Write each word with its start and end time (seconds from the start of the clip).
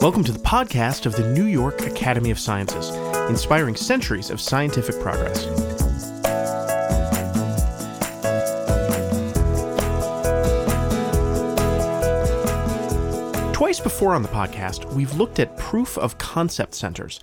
Welcome 0.00 0.24
to 0.24 0.32
the 0.32 0.38
podcast 0.38 1.04
of 1.04 1.14
the 1.14 1.30
New 1.34 1.44
York 1.44 1.82
Academy 1.82 2.30
of 2.30 2.38
Sciences, 2.38 2.88
inspiring 3.28 3.76
centuries 3.76 4.30
of 4.30 4.40
scientific 4.40 4.98
progress. 4.98 5.44
Twice 13.52 13.78
before 13.78 14.14
on 14.14 14.22
the 14.22 14.30
podcast, 14.30 14.90
we've 14.94 15.12
looked 15.12 15.38
at 15.38 15.58
proof 15.58 15.98
of 15.98 16.16
concept 16.16 16.74
centers, 16.74 17.20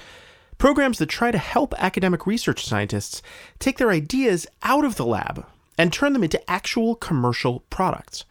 programs 0.60 1.00
that 1.00 1.10
try 1.10 1.32
to 1.32 1.40
help 1.40 1.74
academic 1.80 2.28
research 2.28 2.64
scientists 2.64 3.24
take 3.58 3.80
their 3.80 3.90
ideas 3.90 4.46
out 4.62 4.86
of 4.86 4.98
the 4.98 5.06
lab 5.06 5.48
and 5.80 5.92
turn 5.92 6.14
them 6.14 6.24
into 6.24 6.48
actual 6.48 6.94
commercial 6.94 7.62
products 7.72 8.24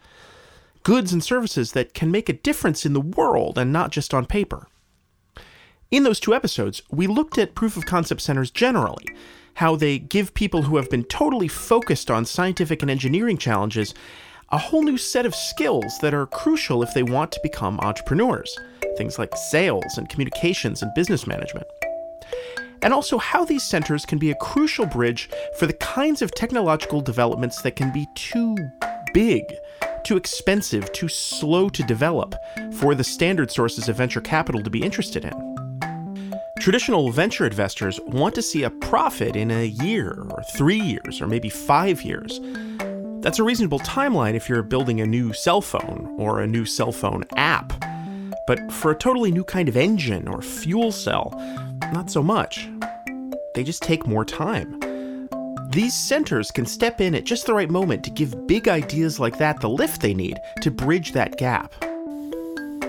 goods 0.87 1.11
and 1.11 1.21
services 1.21 1.73
that 1.73 1.93
can 1.93 2.09
make 2.09 2.29
a 2.29 2.33
difference 2.33 2.85
in 2.85 2.93
the 2.93 3.01
world 3.01 3.57
and 3.57 3.73
not 3.73 3.91
just 3.91 4.13
on 4.13 4.25
paper. 4.25 4.69
In 5.91 6.03
those 6.03 6.17
two 6.17 6.33
episodes, 6.33 6.81
we 6.89 7.07
looked 7.07 7.37
at 7.37 7.55
proof 7.55 7.75
of 7.75 7.85
concept 7.85 8.21
centers 8.21 8.51
generally, 8.51 9.03
how 9.55 9.75
they 9.75 9.99
give 9.99 10.33
people 10.33 10.61
who 10.61 10.77
have 10.77 10.89
been 10.89 11.03
totally 11.03 11.49
focused 11.49 12.09
on 12.09 12.23
scientific 12.23 12.81
and 12.81 12.89
engineering 12.89 13.37
challenges 13.37 13.93
a 14.53 14.57
whole 14.57 14.81
new 14.81 14.97
set 14.97 15.25
of 15.25 15.35
skills 15.35 15.99
that 15.99 16.13
are 16.13 16.25
crucial 16.25 16.81
if 16.81 16.93
they 16.93 17.03
want 17.03 17.33
to 17.33 17.41
become 17.43 17.81
entrepreneurs, 17.81 18.57
things 18.95 19.19
like 19.19 19.35
sales 19.35 19.97
and 19.97 20.07
communications 20.07 20.83
and 20.83 20.93
business 20.93 21.27
management. 21.27 21.67
And 22.81 22.93
also 22.93 23.17
how 23.17 23.43
these 23.43 23.63
centers 23.63 24.05
can 24.05 24.19
be 24.19 24.31
a 24.31 24.35
crucial 24.35 24.85
bridge 24.85 25.29
for 25.59 25.67
the 25.67 25.73
kinds 25.73 26.21
of 26.21 26.31
technological 26.31 27.01
developments 27.01 27.61
that 27.63 27.75
can 27.75 27.91
be 27.91 28.07
too 28.15 28.55
big 29.13 29.43
too 30.07 30.15
expensive, 30.15 30.89
too 30.93 31.09
slow 31.09 31.67
to 31.67 31.83
develop 31.83 32.33
for 32.75 32.95
the 32.95 33.03
standard 33.03 33.51
sources 33.51 33.89
of 33.89 33.97
venture 33.97 34.21
capital 34.21 34.63
to 34.63 34.69
be 34.69 34.81
interested 34.81 35.25
in. 35.25 35.57
Traditional 36.61 37.11
venture 37.11 37.45
investors 37.45 37.99
want 38.07 38.33
to 38.35 38.41
see 38.41 38.63
a 38.63 38.69
profit 38.69 39.35
in 39.35 39.51
a 39.51 39.65
year, 39.65 40.25
or 40.29 40.41
three 40.55 40.79
years, 40.79 41.21
or 41.21 41.27
maybe 41.27 41.49
five 41.49 42.03
years. 42.03 42.39
That's 43.19 43.39
a 43.39 43.43
reasonable 43.43 43.79
timeline 43.79 44.33
if 44.33 44.47
you're 44.47 44.63
building 44.63 45.01
a 45.01 45.05
new 45.05 45.33
cell 45.33 45.59
phone 45.59 46.15
or 46.17 46.39
a 46.39 46.47
new 46.47 46.63
cell 46.63 46.93
phone 46.93 47.25
app. 47.35 47.73
But 48.47 48.71
for 48.71 48.91
a 48.91 48.95
totally 48.95 49.31
new 49.31 49.43
kind 49.43 49.67
of 49.67 49.75
engine 49.75 50.29
or 50.29 50.41
fuel 50.41 50.93
cell, 50.93 51.33
not 51.91 52.09
so 52.09 52.23
much. 52.23 52.69
They 53.55 53.63
just 53.65 53.83
take 53.83 54.07
more 54.07 54.23
time. 54.23 54.79
These 55.69 55.93
centers 55.93 56.49
can 56.49 56.65
step 56.65 57.01
in 57.01 57.13
at 57.13 57.25
just 57.25 57.45
the 57.45 57.53
right 57.53 57.69
moment 57.69 58.01
to 58.05 58.09
give 58.09 58.47
big 58.47 58.69
ideas 58.69 59.19
like 59.19 59.37
that 59.37 59.59
the 59.59 59.67
lift 59.67 60.01
they 60.01 60.13
need 60.13 60.39
to 60.61 60.71
bridge 60.71 61.11
that 61.11 61.37
gap. 61.37 61.73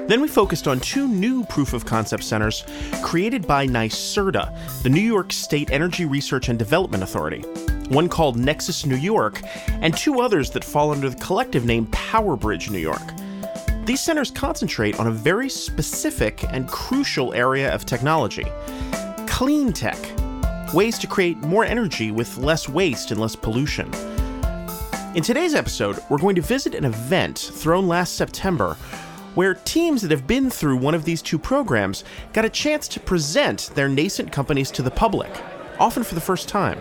Then 0.07 0.21
we 0.23 0.29
focused 0.29 0.69
on 0.69 0.79
two 0.79 1.09
new 1.09 1.45
proof 1.47 1.73
of 1.73 1.85
concept 1.85 2.23
centers 2.23 2.65
created 3.03 3.49
by 3.49 3.67
NYSERDA, 3.67 4.83
the 4.85 4.91
New 4.91 5.01
York 5.01 5.33
State 5.33 5.73
Energy 5.73 6.05
Research 6.05 6.49
and 6.49 6.59
Development 6.59 7.03
Authority, 7.03 7.41
one 7.89 8.09
called 8.09 8.39
Nexus 8.39 8.87
New 8.87 8.97
York, 8.97 9.43
and 9.83 9.95
two 9.97 10.21
others 10.21 10.51
that 10.53 10.63
fall 10.63 10.93
under 10.93 11.11
the 11.11 11.17
collective 11.17 11.65
name 11.65 11.87
PowerBridge 11.89 12.71
New 12.71 12.79
York. 12.79 13.03
These 13.87 14.01
centers 14.01 14.31
concentrate 14.31 15.01
on 15.01 15.09
a 15.09 15.11
very 15.11 15.49
specific 15.49 16.45
and 16.53 16.69
crucial 16.69 17.35
area 17.35 17.75
of 17.75 17.85
technology 17.87 18.47
clean 19.27 19.73
tech 19.73 19.99
ways 20.73 20.99
to 20.99 21.07
create 21.07 21.39
more 21.39 21.65
energy 21.65 22.11
with 22.11 22.37
less 22.39 22.69
waste 22.69 23.11
and 23.11 23.21
less 23.21 23.35
pollution. 23.35 23.93
In 25.15 25.23
today's 25.23 25.55
episode, 25.55 25.99
we're 26.09 26.19
going 26.19 26.37
to 26.37 26.43
visit 26.43 26.75
an 26.75 26.85
event 26.85 27.39
thrown 27.39 27.89
last 27.89 28.15
September 28.15 28.77
where 29.35 29.55
teams 29.55 30.03
that 30.03 30.11
have 30.11 30.27
been 30.27 30.51
through 30.51 30.77
one 30.77 30.95
of 30.95 31.05
these 31.05 31.23
two 31.23 31.39
programs 31.39 32.05
got 32.33 32.45
a 32.45 32.51
chance 32.51 32.89
to 32.89 33.01
present 33.01 33.71
their 33.75 33.89
nascent 33.89 34.33
companies 34.33 34.71
to 34.71 34.83
the 34.83 34.91
public, 34.91 35.31
often 35.79 36.03
for 36.03 36.15
the 36.15 36.21
first 36.21 36.49
time. 36.49 36.81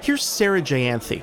Here's 0.00 0.22
Sarah 0.22 0.62
Jayanthi, 0.62 1.22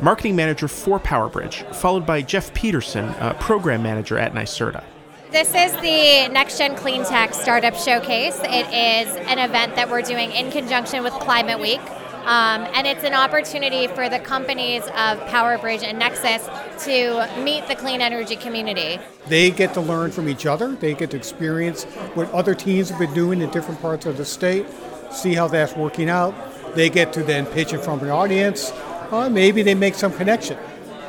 marketing 0.00 0.36
manager 0.36 0.68
for 0.68 1.00
PowerBridge, 1.00 1.74
followed 1.74 2.04
by 2.04 2.22
Jeff 2.22 2.52
Peterson, 2.52 3.08
a 3.20 3.34
program 3.40 3.82
manager 3.82 4.18
at 4.18 4.34
NYSERDA. 4.34 4.84
This 5.30 5.54
is 5.54 5.70
the 5.74 6.26
Next 6.32 6.58
Gen 6.58 6.74
Clean 6.74 7.04
Tech 7.04 7.34
Startup 7.34 7.72
Showcase. 7.72 8.36
It 8.42 8.66
is 8.66 9.14
an 9.28 9.38
event 9.38 9.76
that 9.76 9.88
we're 9.88 10.02
doing 10.02 10.32
in 10.32 10.50
conjunction 10.50 11.04
with 11.04 11.12
Climate 11.12 11.60
Week. 11.60 11.80
Um, 12.24 12.66
and 12.74 12.84
it's 12.84 13.04
an 13.04 13.14
opportunity 13.14 13.86
for 13.86 14.08
the 14.08 14.18
companies 14.18 14.82
of 14.82 15.20
PowerBridge 15.28 15.84
and 15.84 16.00
Nexus 16.00 16.48
to 16.84 17.30
meet 17.44 17.68
the 17.68 17.76
clean 17.76 18.00
energy 18.00 18.34
community. 18.34 18.98
They 19.28 19.52
get 19.52 19.72
to 19.74 19.80
learn 19.80 20.10
from 20.10 20.28
each 20.28 20.46
other, 20.46 20.74
they 20.74 20.94
get 20.94 21.12
to 21.12 21.16
experience 21.16 21.84
what 22.14 22.28
other 22.32 22.56
teams 22.56 22.90
have 22.90 22.98
been 22.98 23.14
doing 23.14 23.40
in 23.40 23.50
different 23.50 23.80
parts 23.80 24.06
of 24.06 24.16
the 24.16 24.24
state, 24.24 24.66
see 25.12 25.34
how 25.34 25.46
that's 25.46 25.76
working 25.76 26.10
out. 26.10 26.34
They 26.74 26.90
get 26.90 27.12
to 27.12 27.22
then 27.22 27.46
pitch 27.46 27.72
in 27.72 27.80
front 27.80 28.02
of 28.02 28.08
an 28.08 28.12
audience. 28.12 28.72
Uh, 29.12 29.30
maybe 29.30 29.62
they 29.62 29.76
make 29.76 29.94
some 29.94 30.12
connection. 30.12 30.58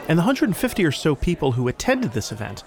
And 0.08 0.20
the 0.20 0.24
150 0.24 0.86
or 0.86 0.92
so 0.92 1.16
people 1.16 1.54
who 1.54 1.68
attended 1.68 2.12
this 2.12 2.32
event 2.32 2.64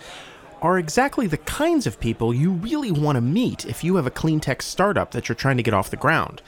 are 0.65 0.79
exactly 0.79 1.27
the 1.27 1.37
kinds 1.37 1.87
of 1.87 2.01
people 2.01 2.33
you 2.33 2.51
really 2.51 2.91
want 2.91 3.17
to 3.17 3.21
meet 3.21 3.67
if 3.67 3.85
you 3.85 3.97
have 3.97 4.07
a 4.07 4.11
clean 4.11 4.41
tech 4.41 4.63
startup 4.63 5.11
that 5.11 5.29
you're 5.29 5.37
trying 5.37 5.59
to 5.59 5.63
get 5.63 5.75
off 5.75 5.91
the 5.91 5.97
ground. 5.97 6.41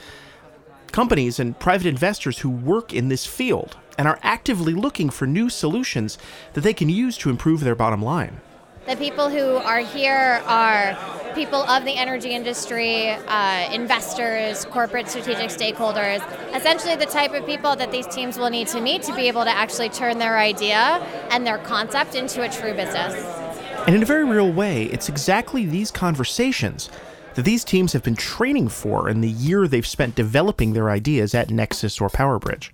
Companies 0.90 1.38
and 1.38 1.58
private 1.58 1.86
investors 1.86 2.38
who 2.38 2.48
work 2.48 2.94
in 2.94 3.08
this 3.08 3.26
field 3.26 3.76
and 3.98 4.08
are 4.08 4.18
actively 4.22 4.72
looking 4.72 5.10
for 5.10 5.26
new 5.26 5.50
solutions 5.50 6.16
that 6.54 6.62
they 6.62 6.72
can 6.72 6.88
use 6.88 7.18
to 7.18 7.28
improve 7.28 7.60
their 7.60 7.74
bottom 7.74 8.00
line. 8.00 8.40
The 8.86 8.96
people 8.96 9.28
who 9.28 9.56
are 9.56 9.80
here 9.80 10.40
are 10.46 10.96
people 11.34 11.60
of 11.64 11.84
the 11.84 11.92
energy 11.92 12.30
industry, 12.30 13.10
uh, 13.10 13.68
investors, 13.70 14.64
corporate 14.66 15.10
strategic 15.10 15.50
stakeholders, 15.50 16.22
essentially 16.56 16.96
the 16.96 17.04
type 17.04 17.34
of 17.34 17.44
people 17.44 17.76
that 17.76 17.90
these 17.90 18.06
teams 18.06 18.38
will 18.38 18.48
need 18.48 18.68
to 18.68 18.80
meet 18.80 19.02
to 19.02 19.14
be 19.14 19.28
able 19.28 19.44
to 19.44 19.50
actually 19.50 19.90
turn 19.90 20.18
their 20.18 20.38
idea 20.38 21.04
and 21.30 21.46
their 21.46 21.58
concept 21.58 22.14
into 22.14 22.42
a 22.42 22.48
true 22.48 22.72
business. 22.72 23.45
And 23.86 23.94
in 23.94 24.02
a 24.02 24.06
very 24.06 24.24
real 24.24 24.52
way, 24.52 24.86
it's 24.86 25.08
exactly 25.08 25.64
these 25.64 25.92
conversations 25.92 26.90
that 27.34 27.44
these 27.44 27.62
teams 27.62 27.92
have 27.92 28.02
been 28.02 28.16
training 28.16 28.68
for 28.68 29.08
in 29.08 29.20
the 29.20 29.28
year 29.28 29.68
they've 29.68 29.86
spent 29.86 30.16
developing 30.16 30.72
their 30.72 30.90
ideas 30.90 31.36
at 31.36 31.50
Nexus 31.50 32.00
or 32.00 32.08
PowerBridge. 32.08 32.70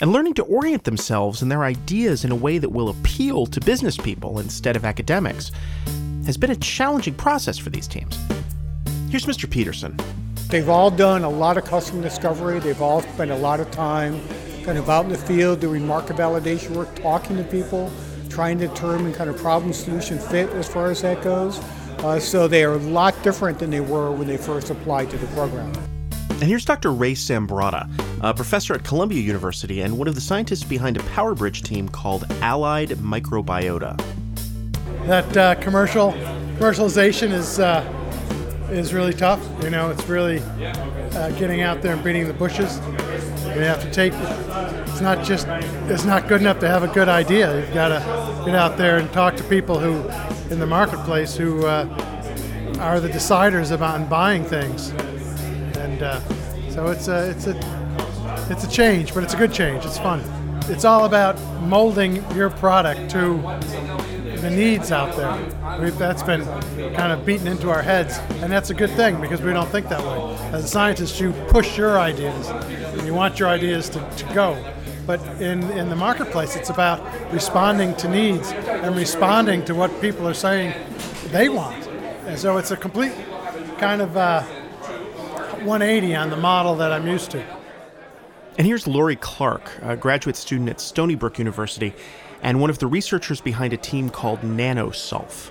And 0.00 0.12
learning 0.12 0.34
to 0.34 0.44
orient 0.44 0.84
themselves 0.84 1.42
and 1.42 1.50
their 1.50 1.64
ideas 1.64 2.24
in 2.24 2.30
a 2.30 2.36
way 2.36 2.58
that 2.58 2.68
will 2.68 2.90
appeal 2.90 3.46
to 3.46 3.60
business 3.60 3.96
people 3.96 4.38
instead 4.38 4.76
of 4.76 4.84
academics 4.84 5.50
has 6.26 6.36
been 6.36 6.52
a 6.52 6.56
challenging 6.56 7.14
process 7.14 7.58
for 7.58 7.70
these 7.70 7.88
teams. 7.88 8.16
Here's 9.10 9.26
Mr. 9.26 9.50
Peterson. 9.50 9.96
They've 10.48 10.68
all 10.68 10.92
done 10.92 11.24
a 11.24 11.28
lot 11.28 11.58
of 11.58 11.64
customer 11.64 12.02
discovery. 12.02 12.60
They've 12.60 12.80
all 12.80 13.00
spent 13.00 13.32
a 13.32 13.36
lot 13.36 13.58
of 13.58 13.68
time 13.72 14.20
kind 14.62 14.78
of 14.78 14.88
out 14.88 15.06
in 15.06 15.10
the 15.10 15.18
field 15.18 15.58
doing 15.58 15.84
market 15.84 16.16
validation 16.16 16.70
work, 16.70 16.94
talking 16.94 17.36
to 17.36 17.44
people, 17.44 17.90
trying 18.34 18.58
to 18.58 18.66
determine 18.66 19.12
kind 19.12 19.30
of 19.30 19.36
problem 19.38 19.72
solution 19.72 20.18
fit 20.18 20.50
as 20.50 20.68
far 20.68 20.90
as 20.90 21.02
that 21.02 21.22
goes. 21.22 21.60
Uh, 22.00 22.18
so 22.18 22.48
they 22.48 22.64
are 22.64 22.72
a 22.72 22.78
lot 22.78 23.14
different 23.22 23.58
than 23.58 23.70
they 23.70 23.80
were 23.80 24.10
when 24.10 24.26
they 24.26 24.36
first 24.36 24.70
applied 24.70 25.08
to 25.08 25.16
the 25.16 25.26
program. 25.28 25.72
And 26.30 26.42
here's 26.42 26.64
Dr. 26.64 26.92
Ray 26.92 27.14
Sambrotto, 27.14 27.88
a 28.20 28.34
professor 28.34 28.74
at 28.74 28.82
Columbia 28.82 29.20
University 29.20 29.82
and 29.82 29.96
one 29.96 30.08
of 30.08 30.16
the 30.16 30.20
scientists 30.20 30.64
behind 30.64 30.96
a 30.96 31.00
PowerBridge 31.00 31.62
team 31.62 31.88
called 31.88 32.24
Allied 32.42 32.90
Microbiota. 32.90 33.96
That 35.06 35.36
uh, 35.36 35.54
commercial 35.56 36.12
commercialization 36.58 37.30
is 37.30 37.60
uh, 37.60 37.82
is 38.70 38.92
really 38.92 39.12
tough. 39.14 39.40
You 39.62 39.70
know, 39.70 39.90
it's 39.90 40.06
really 40.08 40.40
uh, 40.40 41.30
getting 41.38 41.60
out 41.60 41.82
there 41.82 41.94
and 41.94 42.02
beating 42.02 42.26
the 42.26 42.34
bushes. 42.34 42.80
You 43.54 43.60
have 43.60 43.82
to 43.82 43.90
take. 43.90 44.12
It's 44.88 45.00
not 45.00 45.24
just. 45.24 45.46
It's 45.88 46.04
not 46.04 46.26
good 46.28 46.40
enough 46.40 46.58
to 46.58 46.68
have 46.68 46.82
a 46.82 46.88
good 46.88 47.08
idea. 47.08 47.60
You've 47.60 47.72
got 47.72 47.88
to 47.88 48.44
get 48.44 48.54
out 48.54 48.76
there 48.76 48.98
and 48.98 49.12
talk 49.12 49.36
to 49.36 49.44
people 49.44 49.78
who, 49.78 50.08
in 50.52 50.58
the 50.58 50.66
marketplace, 50.66 51.36
who 51.36 51.64
uh, 51.64 51.86
are 52.80 52.98
the 52.98 53.08
deciders 53.08 53.70
about 53.70 54.08
buying 54.10 54.44
things. 54.44 54.90
And 55.78 56.02
uh, 56.02 56.20
so 56.68 56.88
it's 56.88 57.06
a 57.06 57.30
it's 57.30 57.46
a 57.46 57.54
it's 58.50 58.64
a 58.64 58.68
change, 58.68 59.14
but 59.14 59.22
it's 59.22 59.34
a 59.34 59.38
good 59.38 59.52
change. 59.52 59.84
It's 59.84 59.98
fun. 59.98 60.20
It's 60.68 60.84
all 60.84 61.04
about 61.04 61.40
molding 61.62 62.28
your 62.32 62.50
product 62.50 63.10
to 63.12 63.34
the 64.44 64.50
needs 64.50 64.92
out 64.92 65.16
there. 65.16 65.80
We've, 65.80 65.96
that's 65.96 66.22
been 66.22 66.44
kind 66.94 67.12
of 67.12 67.24
beaten 67.24 67.46
into 67.46 67.70
our 67.70 67.80
heads, 67.80 68.18
and 68.42 68.52
that's 68.52 68.68
a 68.68 68.74
good 68.74 68.90
thing 68.90 69.18
because 69.20 69.40
we 69.40 69.52
don't 69.52 69.68
think 69.70 69.88
that 69.88 70.04
way. 70.04 70.36
As 70.52 70.64
a 70.64 70.68
scientist, 70.68 71.18
you 71.18 71.32
push 71.48 71.78
your 71.78 71.98
ideas, 71.98 72.48
and 72.48 73.06
you 73.06 73.14
want 73.14 73.38
your 73.38 73.48
ideas 73.48 73.88
to, 73.90 74.10
to 74.18 74.34
go. 74.34 74.74
But 75.06 75.20
in, 75.40 75.62
in 75.72 75.88
the 75.88 75.96
marketplace, 75.96 76.56
it's 76.56 76.68
about 76.68 77.00
responding 77.32 77.94
to 77.96 78.08
needs 78.08 78.50
and 78.52 78.94
responding 78.94 79.64
to 79.64 79.74
what 79.74 79.98
people 80.02 80.28
are 80.28 80.34
saying 80.34 80.74
they 81.28 81.48
want. 81.48 81.86
And 82.26 82.38
so 82.38 82.58
it's 82.58 82.70
a 82.70 82.76
complete 82.76 83.12
kind 83.78 84.02
of 84.02 84.16
uh, 84.16 84.42
180 85.62 86.14
on 86.16 86.28
the 86.28 86.36
model 86.36 86.74
that 86.76 86.92
I'm 86.92 87.06
used 87.06 87.30
to. 87.30 87.42
And 88.56 88.66
here's 88.66 88.86
Lori 88.86 89.16
Clark, 89.16 89.70
a 89.82 89.96
graduate 89.96 90.36
student 90.36 90.68
at 90.68 90.80
Stony 90.80 91.14
Brook 91.14 91.38
University 91.38 91.94
and 92.44 92.60
one 92.60 92.68
of 92.70 92.78
the 92.78 92.86
researchers 92.86 93.40
behind 93.40 93.72
a 93.72 93.76
team 93.76 94.10
called 94.10 94.40
NanoSulf. 94.42 95.50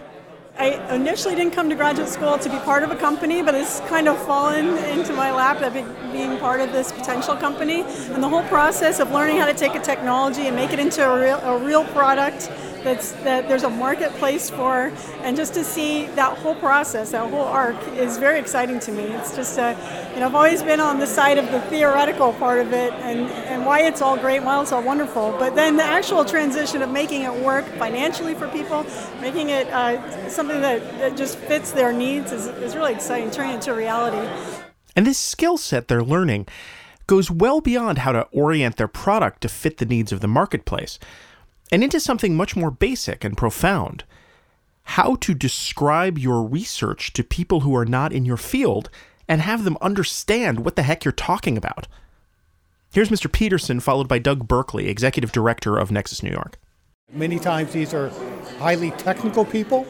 I 0.59 0.93
initially 0.93 1.33
didn't 1.33 1.53
come 1.53 1.67
to 1.71 1.75
graduate 1.75 2.07
school 2.07 2.37
to 2.37 2.49
be 2.49 2.57
part 2.59 2.83
of 2.83 2.91
a 2.91 2.95
company, 2.95 3.41
but 3.41 3.55
it's 3.55 3.79
kind 3.81 4.07
of 4.07 4.23
fallen 4.27 4.77
into 4.77 5.11
my 5.13 5.31
lap 5.31 5.59
that 5.61 5.73
being 6.13 6.37
part 6.37 6.61
of 6.61 6.71
this 6.71 6.91
potential 6.91 7.35
company. 7.35 7.81
And 7.81 8.21
the 8.21 8.29
whole 8.29 8.43
process 8.43 8.99
of 8.99 9.09
learning 9.09 9.37
how 9.37 9.47
to 9.47 9.55
take 9.55 9.73
a 9.73 9.79
technology 9.79 10.45
and 10.45 10.55
make 10.55 10.71
it 10.71 10.79
into 10.79 11.03
a 11.03 11.19
real, 11.19 11.39
a 11.39 11.57
real 11.57 11.83
product 11.85 12.51
that's 12.83 13.12
that 13.24 13.47
there's 13.47 13.63
a 13.63 13.69
marketplace 13.69 14.50
for, 14.50 14.91
and 15.21 15.35
just 15.35 15.53
to 15.53 15.63
see 15.63 16.06
that 16.07 16.38
whole 16.38 16.56
process, 16.56 17.12
that 17.12 17.30
whole 17.30 17.45
arc, 17.45 17.75
is 17.94 18.18
very 18.18 18.39
exciting 18.39 18.80
to 18.81 18.91
me. 18.91 19.03
It's 19.03 19.35
just, 19.35 19.57
uh, 19.57 19.75
you 20.13 20.19
know, 20.19 20.27
I've 20.27 20.35
always 20.35 20.63
been 20.63 20.80
on 20.80 21.00
the 21.00 21.07
side 21.07 21.38
of 21.38 21.51
the 21.51 21.62
theoretical 21.62 22.33
part 22.33 22.59
of 22.59 22.74
it, 22.74 22.94
and 22.94 23.21
and 23.30 23.65
why 23.65 23.81
it's 23.81 24.01
all 24.01 24.18
great, 24.18 24.44
why 24.44 24.62
it's 24.62 24.71
all 24.71 24.83
wonderful. 24.83 25.31
But 25.39 25.56
then 25.56 25.77
the 25.77 25.83
actual 25.83 26.25
transition 26.25 26.81
of 26.81 26.89
making 26.89 27.24
it 27.24 27.33
work 27.33 27.65
financially 27.77 28.33
for 28.33 28.47
people, 28.50 28.86
making 29.21 29.50
it 29.50 29.68
uh, 29.68 30.29
something 30.29 30.62
that, 30.62 30.81
that 31.00 31.18
just 31.18 31.38
fits 31.38 31.71
their 31.71 31.94
needs 31.94 32.31
is, 32.31 32.47
is 32.47 32.75
really 32.75 32.94
exciting, 32.94 33.31
turning 33.31 33.53
it 33.53 33.56
into 33.56 33.74
reality. 33.74 34.27
And 34.95 35.07
this 35.07 35.18
skill 35.18 35.57
set 35.57 35.88
they're 35.88 36.03
learning 36.03 36.47
goes 37.07 37.29
well 37.29 37.62
beyond 37.62 38.00
how 38.00 38.12
to 38.12 38.21
orient 38.31 38.77
their 38.77 38.88
product 38.88 39.41
to 39.41 39.50
fit 39.50 39.77
the 39.77 39.86
needs 39.86 40.12
of 40.12 40.21
the 40.21 40.27
marketplace 40.27 41.00
and 41.73 41.83
into 41.83 41.99
something 41.99 42.35
much 42.35 42.55
more 42.55 42.69
basic 42.69 43.23
and 43.23 43.35
profound 43.35 44.03
how 44.83 45.15
to 45.15 45.33
describe 45.33 46.19
your 46.19 46.43
research 46.43 47.11
to 47.13 47.23
people 47.23 47.61
who 47.61 47.75
are 47.75 47.83
not 47.83 48.13
in 48.13 48.25
your 48.25 48.37
field 48.37 48.91
and 49.27 49.41
have 49.41 49.63
them 49.63 49.79
understand 49.81 50.63
what 50.63 50.75
the 50.75 50.83
heck 50.83 51.03
you're 51.03 51.11
talking 51.11 51.57
about. 51.57 51.87
Here's 52.93 53.09
Mr. 53.09 53.31
Peterson, 53.31 53.79
followed 53.79 54.07
by 54.07 54.19
Doug 54.19 54.47
Berkeley, 54.47 54.87
Executive 54.87 55.31
Director 55.31 55.75
of 55.75 55.89
Nexus 55.89 56.21
New 56.21 56.29
York. 56.29 56.59
Many 57.11 57.39
times 57.39 57.73
these 57.73 57.91
are 57.91 58.09
highly 58.59 58.91
technical 58.91 59.43
people 59.43 59.85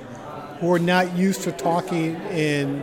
who 0.61 0.71
are 0.71 0.79
not 0.79 1.13
used 1.17 1.41
to 1.41 1.51
talking 1.51 2.15
in 2.31 2.81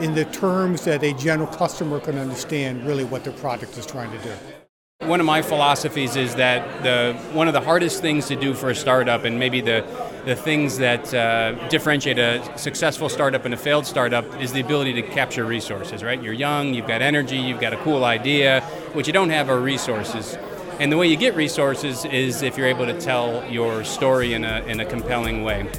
in 0.00 0.12
the 0.12 0.24
terms 0.24 0.84
that 0.86 1.04
a 1.04 1.12
general 1.12 1.46
customer 1.46 2.00
can 2.00 2.18
understand 2.18 2.84
really 2.84 3.04
what 3.04 3.22
their 3.22 3.32
product 3.34 3.78
is 3.78 3.86
trying 3.86 4.10
to 4.10 4.18
do. 4.24 4.32
One 5.06 5.20
of 5.20 5.26
my 5.26 5.42
philosophies 5.42 6.16
is 6.16 6.34
that 6.36 6.82
the 6.82 7.14
one 7.34 7.46
of 7.46 7.52
the 7.52 7.60
hardest 7.60 8.00
things 8.00 8.26
to 8.28 8.36
do 8.36 8.54
for 8.54 8.70
a 8.70 8.74
startup, 8.74 9.24
and 9.24 9.38
maybe 9.38 9.60
the 9.60 9.84
the 10.24 10.34
things 10.34 10.78
that 10.78 11.12
uh, 11.12 11.68
differentiate 11.68 12.18
a 12.18 12.56
successful 12.56 13.10
startup 13.10 13.44
and 13.44 13.52
a 13.52 13.56
failed 13.56 13.84
startup, 13.84 14.24
is 14.40 14.52
the 14.54 14.60
ability 14.60 14.94
to 14.94 15.02
capture 15.02 15.44
resources. 15.44 16.02
Right? 16.02 16.22
You're 16.22 16.32
young, 16.32 16.72
you've 16.72 16.86
got 16.86 17.02
energy, 17.02 17.36
you've 17.36 17.60
got 17.60 17.74
a 17.74 17.76
cool 17.78 18.04
idea. 18.04 18.62
What 18.94 19.06
you 19.06 19.12
don't 19.12 19.30
have 19.30 19.50
are 19.50 19.60
resources. 19.60 20.38
And 20.80 20.90
the 20.90 20.96
way 20.96 21.06
you 21.06 21.16
get 21.16 21.36
resources 21.36 22.06
is 22.06 22.42
if 22.42 22.56
you're 22.56 22.66
able 22.66 22.86
to 22.86 22.98
tell 22.98 23.44
your 23.50 23.84
story 23.84 24.32
in 24.32 24.44
a 24.44 24.62
in 24.66 24.80
a 24.80 24.86
compelling 24.86 25.44
way. 25.44 25.70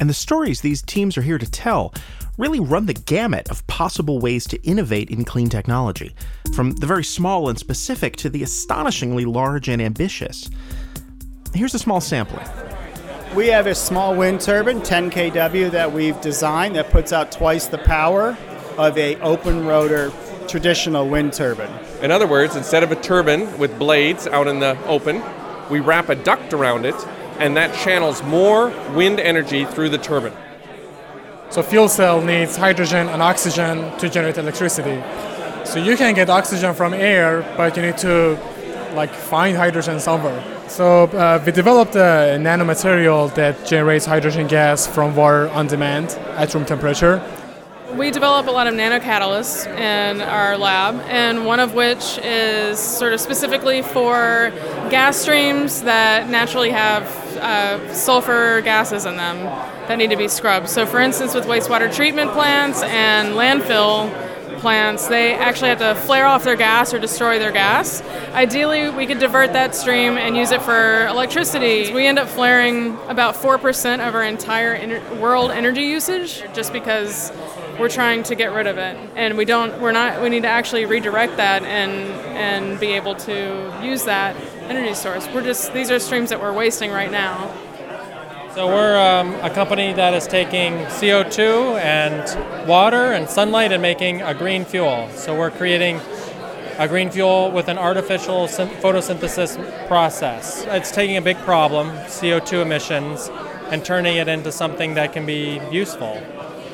And 0.00 0.10
the 0.10 0.14
stories 0.14 0.62
these 0.62 0.82
teams 0.82 1.16
are 1.16 1.22
here 1.22 1.38
to 1.38 1.50
tell 1.50 1.94
really 2.38 2.60
run 2.60 2.86
the 2.86 2.94
gamut 2.94 3.48
of 3.50 3.66
possible 3.66 4.18
ways 4.18 4.46
to 4.46 4.62
innovate 4.62 5.10
in 5.10 5.24
clean 5.24 5.48
technology, 5.48 6.14
from 6.54 6.72
the 6.72 6.86
very 6.86 7.04
small 7.04 7.48
and 7.48 7.58
specific 7.58 8.16
to 8.16 8.28
the 8.28 8.42
astonishingly 8.42 9.24
large 9.24 9.68
and 9.68 9.80
ambitious. 9.80 10.50
Here's 11.54 11.74
a 11.74 11.78
small 11.78 12.00
sampling. 12.00 12.46
We 13.34 13.48
have 13.48 13.66
a 13.66 13.74
small 13.74 14.14
wind 14.14 14.40
turbine, 14.40 14.82
10 14.82 15.10
kW, 15.10 15.70
that 15.70 15.92
we've 15.92 16.20
designed 16.20 16.76
that 16.76 16.90
puts 16.90 17.12
out 17.12 17.32
twice 17.32 17.66
the 17.66 17.78
power 17.78 18.36
of 18.78 18.96
a 18.98 19.16
open 19.20 19.66
rotor 19.66 20.12
traditional 20.48 21.08
wind 21.08 21.32
turbine. 21.32 21.72
In 22.02 22.10
other 22.10 22.26
words, 22.26 22.56
instead 22.56 22.82
of 22.82 22.92
a 22.92 22.96
turbine 22.96 23.58
with 23.58 23.78
blades 23.78 24.26
out 24.26 24.46
in 24.46 24.60
the 24.60 24.78
open, 24.86 25.22
we 25.70 25.80
wrap 25.80 26.08
a 26.08 26.14
duct 26.14 26.52
around 26.52 26.86
it, 26.86 26.94
and 27.38 27.56
that 27.56 27.74
channels 27.74 28.22
more 28.22 28.68
wind 28.94 29.18
energy 29.18 29.64
through 29.64 29.88
the 29.88 29.98
turbine. 29.98 30.32
So 31.50 31.62
fuel 31.62 31.88
cell 31.88 32.20
needs 32.20 32.56
hydrogen 32.56 33.08
and 33.08 33.22
oxygen 33.22 33.96
to 33.98 34.08
generate 34.08 34.36
electricity. 34.36 35.02
So 35.64 35.78
you 35.78 35.96
can 35.96 36.14
get 36.14 36.28
oxygen 36.28 36.74
from 36.74 36.92
air, 36.92 37.42
but 37.56 37.76
you 37.76 37.82
need 37.82 37.98
to 37.98 38.38
like 38.94 39.10
find 39.10 39.56
hydrogen 39.56 40.00
somewhere. 40.00 40.42
So 40.68 41.04
uh, 41.04 41.42
we 41.44 41.52
developed 41.52 41.94
a 41.94 42.36
nanomaterial 42.38 43.32
that 43.34 43.64
generates 43.66 44.04
hydrogen 44.04 44.48
gas 44.48 44.86
from 44.86 45.14
water 45.14 45.48
on 45.50 45.66
demand 45.66 46.10
at 46.36 46.52
room 46.54 46.64
temperature. 46.64 47.22
We 47.94 48.10
develop 48.10 48.48
a 48.48 48.50
lot 48.50 48.66
of 48.66 48.74
nanocatalysts 48.74 49.66
in 49.78 50.20
our 50.20 50.58
lab, 50.58 51.00
and 51.06 51.46
one 51.46 51.60
of 51.60 51.74
which 51.74 52.18
is 52.18 52.78
sort 52.78 53.12
of 53.12 53.20
specifically 53.20 53.80
for 53.80 54.52
gas 54.90 55.16
streams 55.16 55.82
that 55.82 56.28
naturally 56.28 56.70
have 56.70 57.04
uh, 57.46 57.94
sulfur 57.94 58.60
gases 58.62 59.06
in 59.06 59.16
them 59.16 59.36
that 59.86 59.96
need 59.96 60.10
to 60.10 60.16
be 60.16 60.28
scrubbed. 60.28 60.68
So, 60.68 60.84
for 60.84 61.00
instance, 61.00 61.34
with 61.34 61.44
wastewater 61.44 61.94
treatment 61.94 62.32
plants 62.32 62.82
and 62.82 63.34
landfill 63.34 64.10
plants, 64.58 65.06
they 65.06 65.34
actually 65.34 65.68
have 65.68 65.78
to 65.78 65.94
flare 65.94 66.26
off 66.26 66.42
their 66.42 66.56
gas 66.56 66.92
or 66.92 66.98
destroy 66.98 67.38
their 67.38 67.52
gas. 67.52 68.02
Ideally, 68.32 68.90
we 68.90 69.06
could 69.06 69.20
divert 69.20 69.52
that 69.52 69.74
stream 69.76 70.18
and 70.18 70.36
use 70.36 70.50
it 70.50 70.60
for 70.60 71.06
electricity. 71.06 71.92
We 71.92 72.06
end 72.06 72.18
up 72.18 72.28
flaring 72.28 72.98
about 73.06 73.36
4% 73.36 74.06
of 74.06 74.14
our 74.14 74.24
entire 74.24 75.00
world 75.20 75.52
energy 75.52 75.82
usage 75.82 76.42
just 76.52 76.72
because 76.72 77.30
we're 77.78 77.88
trying 77.88 78.22
to 78.24 78.34
get 78.34 78.52
rid 78.52 78.66
of 78.66 78.78
it 78.78 78.96
and 79.16 79.36
we 79.36 79.44
don't 79.44 79.80
we're 79.82 79.92
not 79.92 80.22
we 80.22 80.30
need 80.30 80.40
to 80.40 80.48
actually 80.48 80.86
redirect 80.86 81.36
that 81.36 81.62
and 81.62 81.92
and 82.34 82.80
be 82.80 82.86
able 82.92 83.14
to 83.14 83.70
use 83.82 84.04
that 84.04 84.34
energy 84.68 84.94
source 84.94 85.26
we're 85.28 85.42
just 85.42 85.72
these 85.72 85.90
are 85.90 85.98
streams 85.98 86.30
that 86.30 86.40
we're 86.40 86.52
wasting 86.52 86.90
right 86.90 87.10
now 87.10 87.52
so 88.56 88.68
we're 88.68 88.98
um, 88.98 89.34
a 89.44 89.50
company 89.50 89.92
that 89.92 90.14
is 90.14 90.26
taking 90.26 90.72
CO2 90.86 91.78
and 91.78 92.66
water 92.66 93.12
and 93.12 93.28
sunlight 93.28 93.70
and 93.70 93.82
making 93.82 94.22
a 94.22 94.32
green 94.32 94.64
fuel. 94.64 95.10
So 95.12 95.38
we're 95.38 95.50
creating 95.50 96.00
a 96.78 96.88
green 96.88 97.10
fuel 97.10 97.50
with 97.50 97.68
an 97.68 97.76
artificial 97.76 98.46
photosynthesis 98.46 99.88
process. 99.88 100.64
It's 100.68 100.90
taking 100.90 101.18
a 101.18 101.20
big 101.20 101.36
problem, 101.40 101.88
CO2 102.06 102.62
emissions, 102.62 103.28
and 103.70 103.84
turning 103.84 104.16
it 104.16 104.26
into 104.26 104.50
something 104.50 104.94
that 104.94 105.12
can 105.12 105.26
be 105.26 105.60
useful. 105.70 106.18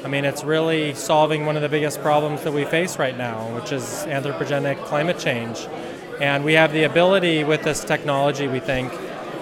I 0.05 0.09
mean, 0.09 0.25
it's 0.25 0.45
really 0.45 0.95
solving 0.95 1.47
one 1.47 1.56
of 1.56 1.62
the 1.62 1.69
biggest 1.69 2.00
problems 2.00 2.43
that 2.43 2.53
we 2.53 2.65
face 2.65 2.97
right 2.97 3.19
now, 3.19 3.53
which 3.56 3.73
is 3.73 3.83
anthropogenic 4.06 4.77
climate 4.85 5.19
change. 5.19 5.67
And 6.20 6.44
we 6.44 6.55
have 6.55 6.73
the 6.73 6.85
ability 6.85 7.44
with 7.44 7.62
this 7.62 7.85
technology, 7.85 8.47
we 8.49 8.61
think, 8.61 8.93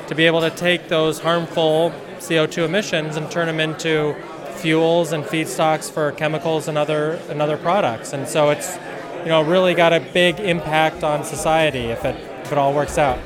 to 0.08 0.14
be 0.14 0.26
able 0.26 0.40
to 0.40 0.50
take 0.50 0.88
those 0.88 1.20
harmful 1.20 1.92
CO2 2.18 2.64
emissions 2.64 3.16
and 3.16 3.30
turn 3.30 3.46
them 3.46 3.60
into 3.60 4.14
fuels 4.54 5.12
and 5.12 5.24
feedstocks 5.24 5.90
for 5.90 6.12
chemicals 6.12 6.68
and 6.68 6.76
other 6.76 7.12
and 7.28 7.40
other 7.40 7.56
products. 7.56 8.12
And 8.12 8.28
so 8.28 8.50
it's 8.50 8.76
you 9.20 9.28
know 9.28 9.42
really 9.42 9.74
got 9.74 9.92
a 9.92 10.00
big 10.00 10.38
impact 10.40 11.02
on 11.02 11.24
society 11.24 11.86
if 11.86 12.04
it 12.04 12.16
if 12.44 12.52
it 12.52 12.58
all 12.58 12.74
works 12.74 12.98
out. 12.98 13.18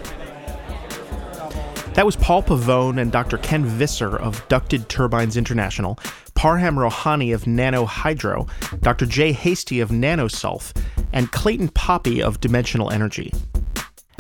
That 1.95 2.05
was 2.05 2.17
Paul 2.17 2.43
Pavone 2.43 3.01
and 3.01 3.13
Dr. 3.13 3.39
Ken 3.39 3.65
Visser 3.65 4.17
of 4.17 4.47
Ducted 4.49 4.89
Turbines 4.89 5.37
International, 5.37 5.97
Parham 6.35 6.75
Rohani 6.75 7.33
of 7.33 7.47
Nano 7.47 7.85
Hydro, 7.85 8.49
Dr. 8.81 9.07
Jay 9.07 9.31
Hasty 9.31 9.79
of 9.79 9.91
NanoSulf, 9.91 10.77
and 11.13 11.31
Clayton 11.31 11.69
Poppy 11.69 12.21
of 12.21 12.41
Dimensional 12.41 12.91
Energy. 12.91 13.33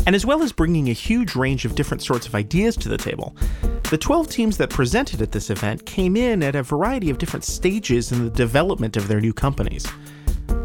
And 0.07 0.15
as 0.15 0.25
well 0.25 0.41
as 0.45 0.53
bringing 0.53 0.89
a 0.89 0.93
huge 0.93 1.35
range 1.35 1.65
of 1.65 1.75
different 1.75 2.01
sorts 2.05 2.29
of 2.29 2.37
ideas 2.37 2.77
to 2.77 2.89
the 2.89 2.97
table, 2.97 3.35
the 3.91 3.99
12 3.99 4.29
teams 4.29 4.57
that 4.59 4.71
presented 4.71 5.21
at 5.21 5.33
this 5.33 5.51
event 5.51 5.85
came 5.85 6.17
in 6.17 6.45
at 6.45 6.55
a 6.55 6.63
variety 6.63 7.11
of 7.11 7.19
different 7.19 7.45
stages 7.45 8.13
in 8.13 8.23
the 8.23 8.31
development 8.31 8.97
of 8.97 9.09
their 9.09 9.21
new 9.21 9.33
companies. 9.33 9.85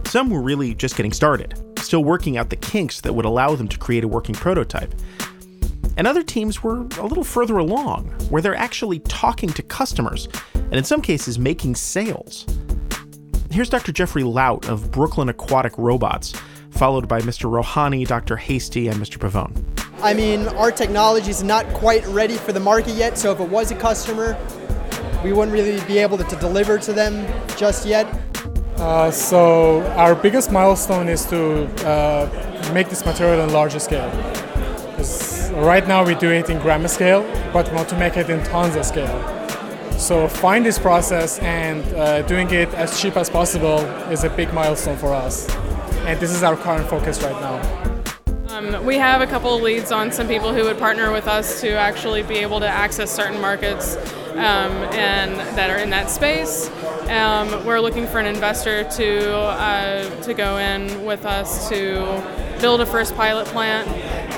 Some 0.05 0.29
were 0.29 0.43
really 0.43 0.75
just 0.75 0.95
getting 0.95 1.13
started, 1.13 1.59
still 1.79 2.03
working 2.03 2.37
out 2.37 2.51
the 2.51 2.55
kinks 2.55 3.01
that 3.01 3.15
would 3.15 3.25
allow 3.25 3.55
them 3.55 3.67
to 3.67 3.79
create 3.79 4.03
a 4.03 4.07
working 4.07 4.35
prototype. 4.35 4.93
And 5.99 6.07
other 6.07 6.23
teams 6.23 6.63
were 6.63 6.77
a 6.97 7.05
little 7.05 7.25
further 7.25 7.57
along, 7.57 8.05
where 8.29 8.41
they're 8.41 8.55
actually 8.55 8.99
talking 8.99 9.49
to 9.49 9.61
customers, 9.61 10.29
and 10.53 10.75
in 10.75 10.85
some 10.85 11.01
cases, 11.01 11.37
making 11.37 11.75
sales. 11.75 12.45
Here's 13.51 13.69
Dr. 13.69 13.91
Jeffrey 13.91 14.23
Laut 14.23 14.69
of 14.69 14.91
Brooklyn 14.91 15.27
Aquatic 15.27 15.77
Robots, 15.77 16.33
followed 16.69 17.09
by 17.09 17.19
Mr. 17.19 17.51
Rohani, 17.51 18.07
Dr. 18.07 18.37
Hasty, 18.37 18.87
and 18.87 18.95
Mr. 18.95 19.17
Pavone. 19.17 19.61
I 20.01 20.13
mean, 20.13 20.47
our 20.47 20.71
technology 20.71 21.31
is 21.31 21.43
not 21.43 21.67
quite 21.73 22.07
ready 22.07 22.37
for 22.37 22.53
the 22.53 22.61
market 22.61 22.95
yet, 22.95 23.17
so 23.17 23.33
if 23.33 23.41
it 23.41 23.49
was 23.49 23.71
a 23.71 23.75
customer, 23.75 24.37
we 25.21 25.33
wouldn't 25.33 25.51
really 25.51 25.85
be 25.85 25.97
able 25.97 26.17
to, 26.17 26.23
to 26.23 26.37
deliver 26.37 26.77
to 26.77 26.93
them 26.93 27.27
just 27.57 27.85
yet. 27.85 28.07
Uh, 28.77 29.11
so 29.11 29.81
our 29.97 30.15
biggest 30.15 30.49
milestone 30.49 31.09
is 31.09 31.25
to 31.25 31.65
uh, 31.85 32.71
make 32.73 32.87
this 32.87 33.05
material 33.05 33.41
on 33.41 33.49
a 33.49 33.51
larger 33.51 33.79
scale. 33.79 34.09
Right 35.59 35.87
now 35.87 36.05
we 36.05 36.15
do 36.15 36.31
it 36.31 36.49
in 36.49 36.59
gram 36.59 36.87
scale, 36.87 37.21
but 37.51 37.71
want 37.73 37.89
to 37.89 37.97
make 37.97 38.17
it 38.17 38.29
in 38.29 38.43
tons 38.45 38.75
of 38.75 38.85
scale. 38.85 39.19
So 39.97 40.27
find 40.27 40.65
this 40.65 40.79
process 40.79 41.37
and 41.39 41.83
uh, 41.95 42.21
doing 42.23 42.49
it 42.51 42.73
as 42.73 42.99
cheap 43.01 43.17
as 43.17 43.29
possible 43.29 43.79
is 44.09 44.23
a 44.23 44.29
big 44.29 44.53
milestone 44.53 44.97
for 44.97 45.13
us 45.13 45.49
and 46.05 46.19
this 46.19 46.31
is 46.31 46.41
our 46.41 46.55
current 46.55 46.89
focus 46.89 47.21
right 47.21 47.39
now. 47.41 47.89
Um, 48.49 48.83
we 48.83 48.95
have 48.95 49.21
a 49.21 49.27
couple 49.27 49.55
of 49.55 49.61
leads 49.61 49.91
on 49.91 50.11
some 50.11 50.27
people 50.27 50.53
who 50.53 50.63
would 50.63 50.79
partner 50.79 51.11
with 51.11 51.27
us 51.27 51.61
to 51.61 51.71
actually 51.73 52.23
be 52.23 52.37
able 52.37 52.59
to 52.61 52.67
access 52.67 53.11
certain 53.11 53.39
markets 53.39 53.95
um, 54.31 54.71
and 54.95 55.35
that 55.55 55.69
are 55.69 55.77
in 55.77 55.89
that 55.91 56.09
space. 56.09 56.69
Um, 57.09 57.65
we're 57.65 57.79
looking 57.79 58.07
for 58.07 58.19
an 58.19 58.25
investor 58.25 58.85
to 58.85 59.37
uh, 59.37 60.21
to 60.23 60.33
go 60.33 60.57
in 60.57 61.05
with 61.05 61.25
us 61.25 61.69
to 61.69 62.57
build 62.59 62.81
a 62.81 62.85
first 62.85 63.15
pilot 63.15 63.45
plant, 63.47 63.87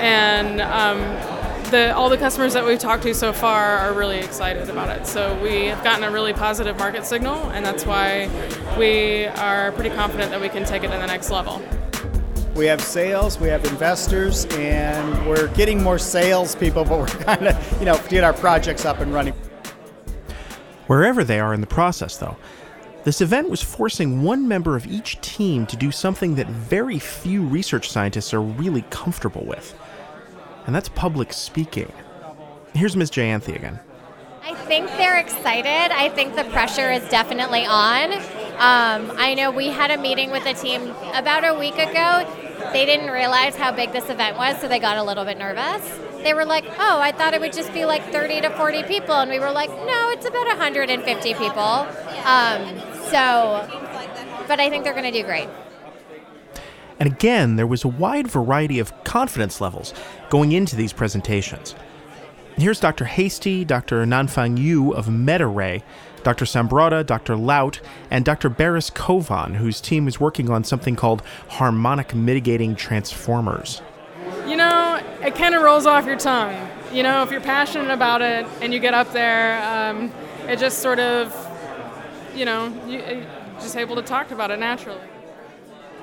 and 0.02 0.60
um, 0.62 1.00
the, 1.72 1.96
all 1.96 2.10
the 2.10 2.18
customers 2.18 2.54
that 2.54 2.66
we've 2.66 2.80
talked 2.80 3.04
to 3.04 3.14
so 3.14 3.32
far 3.32 3.78
are 3.78 3.94
really 3.94 4.18
excited 4.18 4.70
about 4.70 4.90
it. 4.90 5.08
So 5.08 5.40
we 5.42 5.66
have 5.68 5.84
gotten 5.84 6.04
a 6.04 6.12
really 6.12 6.34
positive 6.34 6.78
market 6.78 7.06
signal, 7.06 7.50
and 7.52 7.66
that's 7.66 7.86
why 7.86 8.30
we 8.78 9.28
are 9.28 9.72
pretty 9.72 9.92
confident 9.92 10.32
that 10.32 10.42
we 10.42 10.50
can 10.50 10.66
take 10.66 10.84
it 10.84 10.88
to 10.88 10.98
the 10.98 11.06
next 11.06 11.30
level. 11.30 11.62
We 12.56 12.66
have 12.66 12.82
sales, 12.82 13.40
we 13.40 13.48
have 13.48 13.64
investors, 13.66 14.46
and 14.52 15.26
we're 15.28 15.48
getting 15.54 15.82
more 15.82 15.98
salespeople, 15.98 16.84
but 16.86 17.00
we're 17.00 17.08
kind 17.08 17.48
of, 17.48 17.80
you 17.80 17.86
know, 17.86 17.96
to 17.96 18.10
get 18.10 18.24
our 18.24 18.34
projects 18.34 18.84
up 18.84 19.00
and 19.00 19.14
running. 19.14 19.34
Wherever 20.88 21.24
they 21.24 21.40
are 21.40 21.54
in 21.54 21.62
the 21.62 21.68
process, 21.68 22.18
though, 22.18 22.36
this 23.04 23.22
event 23.22 23.50
was 23.50 23.64
forcing 23.64 24.22
one 24.22 24.48
member 24.48 24.76
of 24.76 24.86
each 24.86 25.20
team 25.22 25.66
to 25.68 25.78
do 25.78 25.92
something 25.92 26.36
that 26.36 26.48
very 26.48 27.00
few 27.00 27.44
research 27.44 27.90
scientists 27.90 28.34
are 28.34 28.42
really 28.42 28.84
comfortable 28.90 29.46
with, 29.46 29.74
and 30.66 30.76
that's 30.76 30.90
public 30.90 31.34
speaking. 31.34 31.92
Here's 32.74 32.96
Ms. 32.96 33.12
Jayanthi 33.12 33.56
again. 33.56 33.80
I 34.44 34.56
think 34.56 34.88
they're 34.92 35.20
excited. 35.20 35.94
I 35.94 36.10
think 36.10 36.36
the 36.36 36.44
pressure 36.46 36.92
is 36.92 37.08
definitely 37.10 37.66
on. 37.66 38.14
Um, 38.14 39.12
I 39.18 39.36
know 39.36 39.52
we 39.52 39.68
had 39.68 39.92
a 39.92 39.98
meeting 39.98 40.32
with 40.32 40.44
the 40.44 40.54
team 40.54 40.94
about 41.14 41.44
a 41.44 41.58
week 41.58 41.76
ago. 41.76 42.26
They 42.74 42.86
didn't 42.86 43.12
realize 43.12 43.56
how 43.56 43.72
big 43.72 43.92
this 43.92 44.10
event 44.10 44.38
was, 44.38 44.60
so 44.60 44.68
they 44.68 44.80
got 44.80 44.98
a 44.98 45.04
little 45.04 45.26
bit 45.26 45.38
nervous. 45.38 45.82
They 46.24 46.34
were 46.34 46.46
like, 46.46 46.66
oh, 46.80 47.00
I 47.00 47.12
thought 47.12 47.34
it 47.34 47.42
would 47.42 47.54
just 47.54 47.74
be 47.74 47.86
like 47.86 48.04
30 48.12 48.42
to 48.42 48.50
40 48.52 48.84
people. 48.84 49.16
And 49.16 49.30
we 49.30 49.40
were 49.40 49.52
like, 49.52 49.70
no, 49.70 50.10
it's 50.12 50.26
about 50.26 50.48
150 50.48 51.34
people. 51.34 51.62
Um, 51.62 52.80
so, 53.10 53.68
but 54.48 54.60
I 54.60 54.70
think 54.70 54.84
they're 54.84 54.94
going 54.94 55.12
to 55.12 55.18
do 55.18 55.24
great. 55.24 55.50
And 57.02 57.12
again, 57.12 57.56
there 57.56 57.66
was 57.66 57.84
a 57.84 57.88
wide 57.88 58.28
variety 58.28 58.78
of 58.78 59.04
confidence 59.04 59.60
levels 59.60 59.92
going 60.30 60.52
into 60.52 60.76
these 60.76 60.94
presentations. 60.94 61.74
Here's 62.58 62.80
Dr. 62.80 63.06
Hastie, 63.06 63.66
Dr. 63.66 64.06
Nanfang 64.06 64.60
Yu 64.60 64.94
of 64.94 65.08
MetaRay, 65.08 65.82
Dr. 66.22 66.46
Sambrotto, 66.46 67.04
Dr. 67.04 67.36
Laut, 67.36 67.82
and 68.12 68.24
Dr. 68.24 68.50
Baris 68.50 68.92
Kovan, 68.92 69.56
whose 69.56 69.82
team 69.82 70.08
is 70.08 70.20
working 70.20 70.52
on 70.52 70.64
something 70.64 70.96
called 70.96 71.24
harmonic 71.50 72.14
mitigating 72.14 72.76
transformers. 72.76 73.82
You 74.46 74.58
know, 74.58 75.02
it 75.24 75.34
kind 75.34 75.56
of 75.56 75.64
rolls 75.64 75.88
off 75.88 76.06
your 76.06 76.20
tongue. 76.20 76.70
You 76.94 77.02
know, 77.02 77.24
if 77.24 77.32
you're 77.32 77.42
passionate 77.42 77.90
about 77.90 78.22
it 78.22 78.46
and 78.62 78.72
you 78.72 78.80
get 78.80 78.94
up 78.94 79.12
there, 79.12 79.60
um, 79.64 80.12
it 80.48 80.60
just 80.60 80.84
sort 80.84 81.00
of, 81.00 81.36
you 82.36 82.46
know, 82.46 82.72
you, 82.86 83.26
just 83.60 83.76
able 83.76 83.96
to 83.96 84.04
talk 84.04 84.30
about 84.30 84.52
it 84.52 84.60
naturally. 84.60 85.02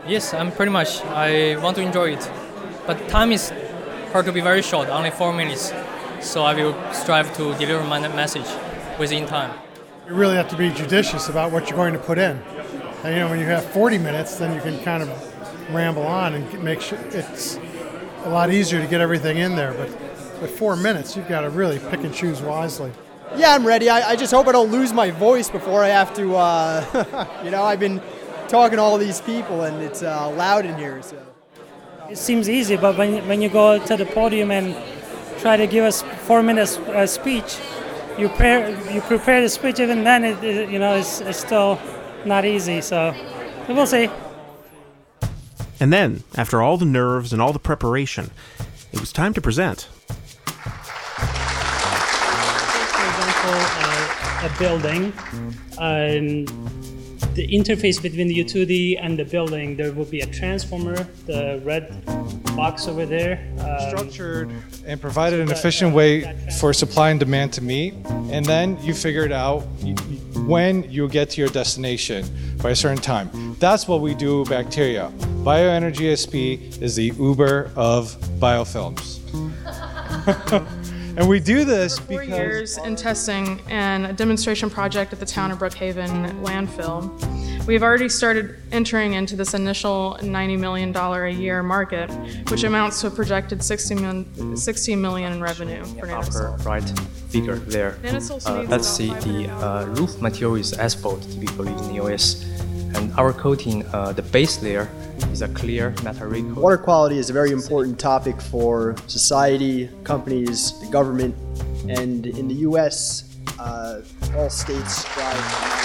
Yes, 0.07 0.33
I'm 0.33 0.53
pretty 0.53 0.73
much. 0.73 1.03
I 1.05 1.57
want 1.57 1.77
to 1.77 1.83
enjoy 1.83 2.13
it, 2.13 2.31
but 2.87 3.09
time 3.09 3.33
is 3.33 3.53
hard 4.13 4.25
to 4.27 4.33
be 4.33 4.41
very 4.41 4.63
short, 4.63 4.89
only 4.89 5.11
four 5.11 5.33
minutes. 5.33 5.73
So 6.21 6.43
I 6.43 6.55
will 6.55 6.75
strive 6.93 7.37
to 7.37 7.55
deliver 7.59 7.85
my 7.85 8.01
message 8.09 8.47
within 8.99 9.27
time. 9.27 9.57
You 10.09 10.15
really 10.15 10.37
have 10.37 10.49
to 10.49 10.57
be 10.57 10.71
judicious 10.71 11.29
about 11.29 11.53
what 11.53 11.69
you're 11.69 11.77
going 11.77 11.93
to 11.93 11.99
put 11.99 12.19
in. 12.19 12.39
And 13.05 13.15
you 13.15 13.21
know, 13.21 13.29
when 13.29 13.39
you 13.39 13.45
have 13.47 13.65
40 13.67 13.99
minutes, 13.99 14.37
then 14.37 14.55
you 14.55 14.61
can 14.61 14.83
kind 14.83 15.03
of 15.03 15.75
ramble 15.75 16.07
on 16.07 16.35
and 16.35 16.65
make 16.65 16.81
sure 16.81 16.99
it's 17.11 17.59
a 18.25 18.31
lot 18.31 18.51
easier 18.53 18.81
to 18.81 18.87
get 18.87 19.01
everything 19.01 19.39
in 19.39 19.55
there. 19.55 19.73
But 19.75 19.89
with 20.41 20.59
four 20.59 20.77
minutes, 20.77 21.17
you've 21.17 21.29
got 21.29 21.43
to 21.43 21.51
really 21.51 21.79
pick 21.79 22.01
and 22.05 22.15
choose 22.15 22.41
wisely. 22.41 22.91
Yeah, 23.37 23.55
I'm 23.55 23.67
ready. 23.67 23.91
I, 23.91 24.11
I 24.11 24.17
just 24.17 24.33
hope 24.33 24.49
I 24.49 24.53
don't 24.53 24.73
lose 24.73 24.93
my 24.93 25.11
voice 25.11 25.51
before 25.51 25.85
I 25.85 25.89
have 25.89 26.15
to. 26.15 26.35
Uh, 26.35 27.41
you 27.45 27.51
know, 27.51 27.63
I've 27.63 27.79
been 27.79 28.01
talking 28.49 28.77
to 28.77 28.83
all 28.83 28.99
these 28.99 29.21
people, 29.21 29.63
and 29.63 29.83
it's 29.83 30.03
uh, 30.03 30.31
loud 30.31 30.65
in 30.65 30.77
here. 30.77 31.03
So 31.03 31.23
it 32.11 32.17
seems 32.17 32.49
easy, 32.49 32.77
but 32.77 32.97
when 32.97 33.15
you, 33.15 33.23
when 33.23 33.43
you 33.43 33.49
go 33.49 33.79
to 33.85 33.97
the 33.97 34.07
podium 34.07 34.51
and 34.51 34.75
try 35.41 35.57
to 35.57 35.67
give 35.67 35.85
us 35.85 36.03
four 36.27 36.43
minutes 36.43 36.79
uh, 36.79 37.07
speech, 37.07 37.59
you 38.19 38.29
prepare 38.29 38.71
you 38.93 39.01
prepare 39.03 39.41
the 39.41 39.49
speech. 39.49 39.79
Even 39.79 40.03
then, 40.05 40.25
it, 40.25 40.43
it 40.43 40.71
you 40.71 40.79
know, 40.79 40.97
it's, 40.97 41.21
it's 41.21 41.39
still 41.39 41.79
not 42.25 42.45
easy. 42.45 42.81
So 42.81 43.15
we'll 43.69 43.87
see. 43.87 44.11
And 45.81 45.93
then, 45.93 46.25
after 46.35 46.61
all 46.61 46.77
the 46.77 46.85
nerves 46.85 47.33
and 47.33 47.41
all 47.41 47.53
the 47.53 47.61
preparation, 47.61 48.31
it 48.93 48.99
was 48.99 49.13
time 49.13 49.33
to 49.35 49.41
present. 49.41 49.89
For 52.93 53.05
example, 53.07 53.55
uh, 53.55 54.43
a 54.43 54.51
building, 54.59 55.13
um, 55.79 56.47
the 57.39 57.47
interface 57.47 58.03
between 58.03 58.27
the 58.27 58.45
U2D 58.45 58.99
and 59.01 59.17
the 59.17 59.25
building, 59.25 59.77
there 59.77 59.93
will 59.93 60.05
be 60.05 60.23
a 60.23 60.27
transformer, 60.27 60.97
the 61.27 61.63
red 61.65 62.05
box 62.57 62.89
over 62.89 63.07
there. 63.07 63.49
Um, 63.61 63.91
Structured 63.91 64.51
and 64.85 65.01
provided 65.01 65.39
an 65.39 65.49
efficient 65.49 65.95
way 65.95 66.37
for 66.59 66.73
supply 66.73 67.11
and 67.11 67.21
demand 67.21 67.53
to 67.53 67.63
meet, 67.63 67.95
and 68.33 68.45
then 68.45 68.77
you 68.83 68.93
figure 68.93 69.25
it 69.25 69.31
out 69.31 69.61
when 70.49 70.91
you 70.91 71.09
get 71.09 71.31
to 71.31 71.41
your 71.41 71.51
destination 71.51 72.27
by 72.61 72.71
a 72.71 72.77
certain 72.77 73.01
time. 73.01 73.55
That's 73.61 73.87
what 73.87 74.01
we 74.01 74.17
do 74.17 74.41
with 74.41 74.51
bacteria. 74.51 75.13
Bioenergy 75.45 76.07
SP 76.19 76.83
is 76.83 76.97
the 76.97 77.13
Uber 77.21 77.71
of 77.77 78.17
biofilms. 78.41 79.21
and 81.19 81.29
we 81.29 81.41
do 81.41 81.65
this 81.65 81.99
Four 81.99 82.21
because 82.21 82.29
years 82.29 82.79
in 82.79 82.95
testing 82.95 83.61
and 83.69 84.07
a 84.07 84.13
demonstration 84.13 84.71
project 84.71 85.13
at 85.13 85.19
the 85.19 85.27
town 85.27 85.51
of 85.51 85.59
Brookhaven 85.59 86.43
landfill. 86.45 87.67
We've 87.67 87.83
already 87.83 88.09
started 88.09 88.55
entering 88.71 89.15
into 89.15 89.35
this 89.35 89.53
initial 89.53 90.17
$90 90.21 90.59
million 90.59 90.97
a 90.97 91.29
year 91.29 91.63
market, 91.63 92.09
which 92.51 92.63
amounts 92.63 93.01
to 93.01 93.09
a 93.09 93.11
projected 93.11 93.65
60 93.65 93.95
million, 93.97 94.57
60 94.57 94.97
million 94.97 95.33
in 95.33 95.43
revenue 95.43 95.85
for 95.85 96.11
upper 96.11 96.57
right 96.65 96.89
figure 97.29 97.57
there. 97.57 97.99
NanoSulf 98.03 98.47
Uh, 98.47 98.59
needs 98.59 98.71
that's 98.71 98.97
the, 98.97 99.09
the 99.09 99.51
uh, 99.51 99.87
roof 99.87 100.21
material 100.23 100.55
is 100.55 100.73
asphalt 100.73 101.21
typically 101.23 101.73
in 101.73 101.89
the 101.89 101.95
US. 102.05 102.48
And 102.95 103.13
our 103.15 103.33
coating, 103.33 103.85
uh, 103.87 104.13
the 104.13 104.23
base 104.23 104.63
layer, 104.63 104.89
is 105.33 105.43
a 105.43 105.49
clear 105.49 105.91
metallic 106.03 106.45
coat. 106.45 106.57
water 106.57 106.79
quality 106.79 107.19
is 107.19 107.31
a 107.31 107.33
very 107.33 107.51
important 107.51 107.99
topic 107.99 108.41
for 108.41 108.95
society, 109.07 109.91
companies, 110.05 110.79
the 110.81 110.87
government, 110.87 111.35
and 111.89 112.27
in 112.27 112.49
the 112.49 112.55
U.S., 112.55 113.37
uh, 113.59 114.03
all 114.37 114.51
states 114.51 114.97
strive. 114.97 115.79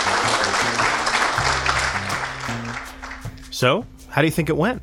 So, 3.52 3.86
how 4.10 4.22
do 4.22 4.28
you 4.28 4.32
think 4.32 4.50
it 4.50 4.58
went? 4.58 4.82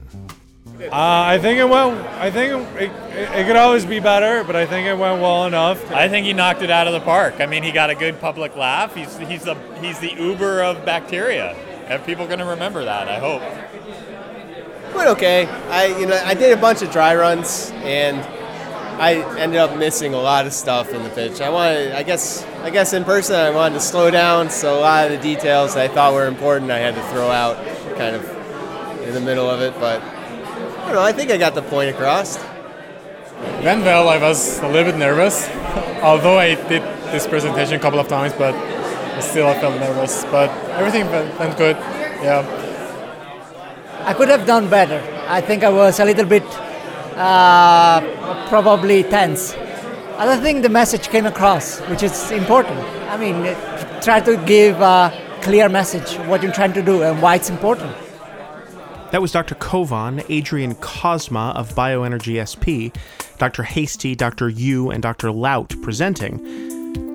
Uh, 0.80 0.88
I 0.92 1.38
think 1.38 1.58
it 1.58 1.68
went. 1.68 2.00
I 2.16 2.30
think 2.30 2.52
it, 2.76 2.90
it, 3.12 3.40
it 3.40 3.46
could 3.46 3.56
always 3.56 3.84
be 3.84 4.00
better, 4.00 4.42
but 4.44 4.56
I 4.56 4.64
think 4.64 4.86
it 4.86 4.96
went 4.96 5.20
well 5.20 5.46
enough. 5.46 5.90
I 5.92 6.08
think 6.08 6.24
he 6.24 6.32
knocked 6.32 6.62
it 6.62 6.70
out 6.70 6.86
of 6.86 6.94
the 6.94 7.00
park. 7.00 7.34
I 7.40 7.46
mean, 7.46 7.62
he 7.62 7.70
got 7.70 7.90
a 7.90 7.94
good 7.94 8.18
public 8.18 8.56
laugh. 8.56 8.94
He's 8.94 9.18
he's 9.18 9.44
the 9.44 9.56
he's 9.82 9.98
the 9.98 10.12
Uber 10.12 10.62
of 10.62 10.84
bacteria, 10.86 11.54
and 11.90 12.04
people 12.06 12.24
are 12.24 12.28
going 12.28 12.38
to 12.38 12.46
remember 12.46 12.84
that. 12.84 13.08
I 13.08 13.18
hope. 13.18 13.42
Went 14.94 15.08
okay. 15.10 15.46
I 15.46 15.86
you 15.98 16.06
know 16.06 16.20
I 16.24 16.34
did 16.34 16.56
a 16.56 16.60
bunch 16.60 16.82
of 16.82 16.90
dry 16.90 17.14
runs 17.14 17.70
and 17.74 18.18
I 19.00 19.14
ended 19.38 19.58
up 19.58 19.76
missing 19.76 20.14
a 20.14 20.18
lot 20.18 20.46
of 20.46 20.52
stuff 20.52 20.92
in 20.92 21.02
the 21.02 21.10
pitch. 21.10 21.40
I 21.40 21.50
wanted 21.50 21.92
I 21.92 22.02
guess 22.02 22.44
I 22.62 22.70
guess 22.70 22.92
in 22.92 23.04
person 23.04 23.36
I 23.36 23.50
wanted 23.50 23.74
to 23.74 23.80
slow 23.80 24.10
down, 24.10 24.50
so 24.50 24.78
a 24.78 24.80
lot 24.80 25.10
of 25.10 25.12
the 25.12 25.18
details 25.18 25.76
I 25.76 25.88
thought 25.88 26.14
were 26.14 26.26
important 26.26 26.70
I 26.70 26.78
had 26.78 26.94
to 26.94 27.02
throw 27.08 27.28
out 27.30 27.56
kind 27.96 28.16
of 28.16 28.24
in 29.02 29.14
the 29.14 29.20
middle 29.20 29.48
of 29.48 29.60
it, 29.60 29.74
but 29.80 30.00
I 30.02 30.84
don't 30.86 30.94
know, 30.94 31.02
I 31.02 31.12
think 31.12 31.30
I 31.30 31.38
got 31.38 31.54
the 31.54 31.62
point 31.62 31.90
across. 31.90 32.38
Went 33.64 33.84
well. 33.84 34.08
I 34.08 34.18
was 34.18 34.58
a 34.58 34.68
little 34.68 34.92
bit 34.92 34.98
nervous, 34.98 35.48
although 36.02 36.38
I 36.38 36.54
did 36.54 36.82
this 37.12 37.26
presentation 37.26 37.74
a 37.74 37.78
couple 37.78 37.98
of 37.98 38.08
times, 38.08 38.32
but 38.34 38.54
still 39.20 39.46
I 39.46 39.58
felt 39.60 39.78
nervous. 39.80 40.24
But 40.24 40.50
everything 40.70 41.06
went, 41.10 41.38
went 41.38 41.56
good. 41.56 41.76
Yeah. 42.22 42.44
I 44.04 44.14
could 44.14 44.28
have 44.28 44.46
done 44.46 44.68
better. 44.68 45.00
I 45.28 45.40
think 45.40 45.62
I 45.62 45.68
was 45.70 46.00
a 46.00 46.04
little 46.04 46.24
bit 46.24 46.44
uh, 47.16 48.00
probably 48.48 49.02
tense. 49.04 49.54
I 50.16 50.26
don't 50.26 50.42
think 50.42 50.62
the 50.62 50.68
message 50.68 51.08
came 51.08 51.26
across, 51.26 51.80
which 51.88 52.02
is 52.02 52.30
important. 52.30 52.78
I 53.08 53.16
mean, 53.16 53.56
try 54.02 54.20
to 54.20 54.36
give 54.46 54.80
a 54.80 55.12
clear 55.42 55.68
message 55.68 56.16
what 56.26 56.42
you're 56.42 56.52
trying 56.52 56.72
to 56.74 56.82
do 56.82 57.02
and 57.02 57.22
why 57.22 57.36
it's 57.36 57.50
important. 57.50 57.94
That 59.10 59.20
was 59.20 59.32
Dr. 59.32 59.56
Kovan, 59.56 60.24
Adrian 60.28 60.74
Cosma 60.76 61.54
of 61.56 61.74
Bioenergy 61.74 62.38
SP, 62.38 62.94
Dr. 63.38 63.64
Hastie, 63.64 64.14
Dr. 64.14 64.48
Yu, 64.48 64.90
and 64.90 65.02
Dr. 65.02 65.32
Laut 65.32 65.74
presenting, 65.82 66.38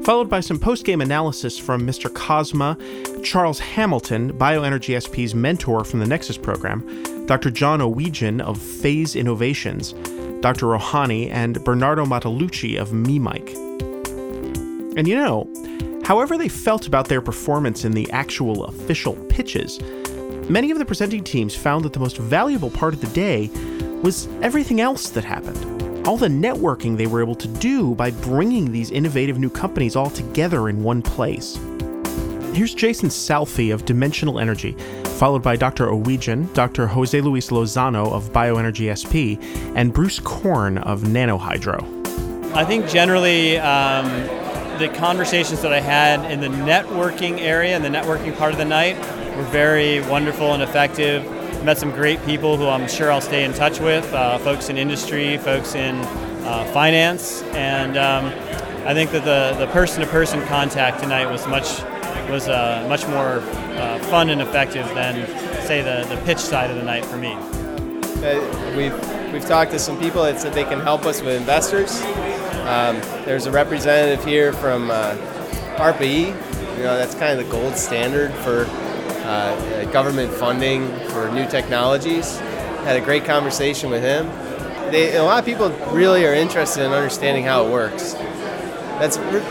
followed 0.06 0.30
by 0.30 0.40
some 0.40 0.60
post 0.60 0.86
game 0.86 1.02
analysis 1.02 1.58
from 1.58 1.82
Mr. 1.82 2.12
Cosma, 2.12 2.78
Charles 3.24 3.58
Hamilton, 3.58 4.32
Bioenergy 4.34 5.02
SP's 5.02 5.34
mentor 5.34 5.84
from 5.84 6.00
the 6.00 6.06
Nexus 6.06 6.38
program, 6.38 7.26
Dr. 7.26 7.50
John 7.50 7.80
Owejan 7.80 8.40
of 8.40 8.62
Phase 8.62 9.16
Innovations, 9.16 9.94
Dr. 10.42 10.68
Rohani, 10.68 11.32
and 11.32 11.62
Bernardo 11.64 12.06
Mattalucci 12.06 12.80
of 12.80 12.90
MeMike. 12.90 13.56
And 14.96 15.08
you 15.08 15.16
know, 15.16 15.50
however 16.06 16.38
they 16.38 16.50
felt 16.50 16.86
about 16.86 17.08
their 17.08 17.22
performance 17.22 17.84
in 17.84 17.94
the 17.94 18.10
actual 18.12 18.66
official 18.66 19.16
pitches, 19.28 19.82
many 20.52 20.70
of 20.70 20.78
the 20.78 20.86
presenting 20.86 21.24
teams 21.24 21.56
found 21.56 21.84
that 21.84 21.94
the 21.94 22.00
most 22.00 22.18
valuable 22.18 22.70
part 22.70 22.94
of 22.94 23.02
the 23.02 23.08
day 23.08 23.50
was 24.04 24.28
everything 24.44 24.80
else 24.80 25.10
that 25.10 25.24
happened. 25.24 25.75
All 26.06 26.18
the 26.18 26.28
networking 26.28 26.98
they 26.98 27.08
were 27.08 27.20
able 27.20 27.34
to 27.34 27.48
do 27.48 27.96
by 27.96 28.12
bringing 28.12 28.72
these 28.72 28.92
innovative 28.92 29.40
new 29.40 29.50
companies 29.50 29.96
all 29.96 30.12
together 30.12 30.70
in 30.70 30.84
one 30.84 31.02
place. 31.02 31.58
Here's 32.54 32.76
Jason 32.76 33.10
Salfi 33.10 33.74
of 33.74 33.86
Dimensional 33.86 34.40
Energy, 34.40 34.74
followed 35.18 35.42
by 35.42 35.56
Dr. 35.56 35.88
Owejan, 35.88 36.54
Dr. 36.54 36.86
Jose 36.86 37.20
Luis 37.20 37.50
Lozano 37.50 38.12
of 38.12 38.32
Bioenergy 38.32 38.94
SP, 38.94 39.42
and 39.76 39.92
Bruce 39.92 40.20
Korn 40.20 40.78
of 40.78 41.02
Nanohydro. 41.02 41.82
I 42.54 42.64
think 42.66 42.88
generally 42.88 43.58
um, 43.58 44.06
the 44.78 44.90
conversations 44.96 45.64
that 45.64 45.74
I 45.74 45.80
had 45.80 46.32
in 46.32 46.40
the 46.40 46.50
networking 46.50 47.40
area 47.40 47.76
and 47.76 47.84
the 47.84 47.90
networking 47.90 48.38
part 48.38 48.52
of 48.52 48.60
the 48.60 48.66
night 48.66 48.96
were 49.36 49.44
very 49.46 50.02
wonderful 50.02 50.54
and 50.54 50.62
effective. 50.62 51.26
Met 51.66 51.80
some 51.80 51.90
great 51.90 52.24
people 52.26 52.58
who 52.58 52.68
I'm 52.68 52.88
sure 52.88 53.12
I'll 53.12 53.20
stay 53.20 53.44
in 53.44 53.52
touch 53.52 53.80
with, 53.80 54.14
uh, 54.14 54.38
folks 54.38 54.70
in 54.70 54.78
industry, 54.78 55.40
folks 55.40 55.74
in 55.74 55.96
uh, 56.46 56.64
finance, 56.72 57.42
and 57.54 57.98
um, 57.98 58.26
I 58.86 58.94
think 58.94 59.10
that 59.10 59.26
the, 59.26 59.58
the 59.58 59.72
person-to-person 59.72 60.46
contact 60.46 61.02
tonight 61.02 61.26
was 61.26 61.48
much 61.48 61.82
was 62.30 62.48
uh, 62.48 62.86
much 62.88 63.08
more 63.08 63.40
uh, 63.80 63.98
fun 64.12 64.30
and 64.30 64.44
effective 64.44 64.86
than 64.90 65.26
say 65.66 65.82
the, 65.82 66.08
the 66.14 66.22
pitch 66.22 66.38
side 66.38 66.70
of 66.70 66.78
the 66.78 66.84
night 66.84 67.04
for 67.04 67.18
me. 67.18 67.34
Uh, 67.34 68.78
we've 68.78 69.34
we've 69.34 69.48
talked 69.48 69.72
to 69.72 69.80
some 69.80 70.00
people 70.00 70.22
that 70.22 70.40
said 70.40 70.54
they 70.54 70.66
can 70.66 70.80
help 70.80 71.04
us 71.08 71.24
with 71.24 71.36
investors. 71.36 72.00
Um, 72.68 73.02
there's 73.26 73.48
a 73.48 73.52
representative 73.52 74.24
here 74.24 74.54
from 74.54 74.92
uh, 74.92 75.16
ARPA-E. 75.78 76.28
You 76.28 76.84
know 76.84 76.96
that's 76.96 77.16
kind 77.16 77.40
of 77.40 77.44
the 77.44 77.52
gold 77.52 77.76
standard 77.76 78.32
for 78.44 78.66
uh, 79.26 79.86
government 79.92 80.32
funding 80.32 80.88
for 81.10 81.30
new 81.32 81.48
technologies. 81.50 82.38
Had 82.86 82.96
a 82.96 83.02
great 83.02 83.26
conversation 83.26 83.90
with 83.90 84.04
him. 84.04 84.28
They, 84.92 85.16
a 85.18 85.24
lot 85.24 85.40
of 85.40 85.46
people 85.46 85.70
really 85.92 86.26
are 86.26 86.34
interested 86.34 86.86
in 86.86 86.92
understanding 86.92 87.44
how 87.44 87.66
it 87.66 87.72
works. 87.72 88.14
That's 88.14 89.18
you 89.18 89.42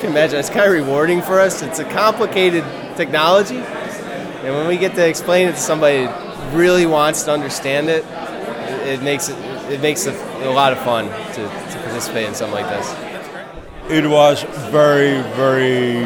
can 0.00 0.10
imagine 0.10 0.38
it's 0.38 0.48
kind 0.48 0.66
of 0.66 0.72
rewarding 0.72 1.20
for 1.20 1.40
us. 1.40 1.62
It's 1.62 1.78
a 1.78 1.84
complicated 1.84 2.64
technology, 2.96 3.58
and 3.58 4.54
when 4.54 4.66
we 4.66 4.78
get 4.78 4.94
to 4.94 5.06
explain 5.06 5.48
it 5.48 5.52
to 5.52 5.60
somebody 5.60 6.06
who 6.06 6.58
really 6.58 6.86
wants 6.86 7.24
to 7.24 7.32
understand 7.32 7.88
it, 7.88 8.04
it, 8.06 9.00
it 9.00 9.02
makes 9.02 9.28
it 9.28 9.36
it 9.70 9.82
makes 9.82 10.06
it 10.06 10.14
a 10.42 10.50
lot 10.50 10.72
of 10.72 10.78
fun 10.78 11.04
to, 11.04 11.42
to 11.42 11.78
participate 11.84 12.26
in 12.26 12.34
something 12.34 12.54
like 12.54 12.68
this. 12.70 13.90
It 13.90 14.08
was 14.08 14.42
very 14.70 15.20
very 15.36 16.04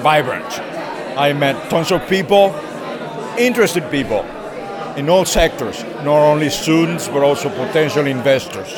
vibrant. 0.00 0.67
I 1.18 1.32
met 1.32 1.68
tons 1.68 1.90
of 1.90 2.08
people, 2.08 2.54
interested 3.36 3.90
people 3.90 4.20
in 4.96 5.10
all 5.10 5.24
sectors, 5.24 5.82
not 6.04 6.22
only 6.22 6.48
students 6.48 7.08
but 7.08 7.24
also 7.24 7.48
potential 7.48 8.06
investors. 8.06 8.72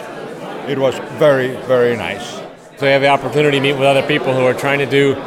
It 0.66 0.78
was 0.78 0.94
very, 1.18 1.48
very 1.66 1.98
nice. 1.98 2.36
So 2.78 2.86
you 2.86 2.92
have 2.92 3.02
the 3.02 3.08
opportunity 3.08 3.58
to 3.58 3.62
meet 3.62 3.74
with 3.74 3.82
other 3.82 4.06
people 4.06 4.32
who 4.32 4.46
are 4.46 4.54
trying 4.54 4.78
to 4.78 4.86
do, 4.86 5.20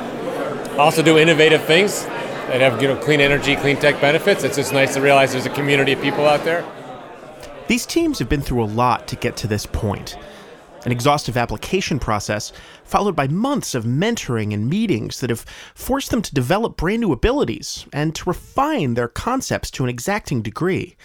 also 0.80 1.04
do 1.04 1.20
innovative 1.20 1.64
things 1.66 2.04
that 2.48 2.62
have 2.62 2.82
you 2.82 2.88
know 2.88 2.96
clean 2.96 3.22
energy, 3.22 3.58
clean 3.58 3.78
tech 3.78 4.02
benefits. 4.02 4.44
It's 4.44 4.56
just 4.56 4.74
nice 4.74 4.96
to 4.96 5.02
realize 5.02 5.34
there's 5.34 5.46
a 5.46 5.52
community 5.52 5.92
of 5.92 6.02
people 6.02 6.26
out 6.26 6.44
there. 6.44 6.66
These 7.68 7.86
teams 7.86 8.18
have 8.18 8.28
been 8.28 8.42
through 8.42 8.64
a 8.64 8.66
lot 8.66 9.08
to 9.10 9.16
get 9.16 9.38
to 9.38 9.48
this 9.48 9.68
point 9.68 10.18
an 10.86 10.92
exhaustive 10.92 11.38
application 11.38 12.00
process, 12.00 12.52
followed 12.84 13.16
by 13.16 13.28
months 13.28 13.76
of 13.76 13.86
mentoring 13.86 14.54
and 14.54 14.70
meetings 14.70 15.20
that 15.20 15.30
have 15.30 15.46
forced 15.76 16.12
them 16.12 16.22
to 16.22 16.34
develop 16.34 16.78
brand 16.78 17.02
new 17.02 17.12
abilities 17.12 17.86
and 17.94 18.14
to 18.16 18.30
refine 18.30 18.94
their 18.94 19.08
concepts 19.08 19.72
to 19.72 19.84
an 19.84 19.90
exacting 19.90 20.42
degree. 20.42 20.96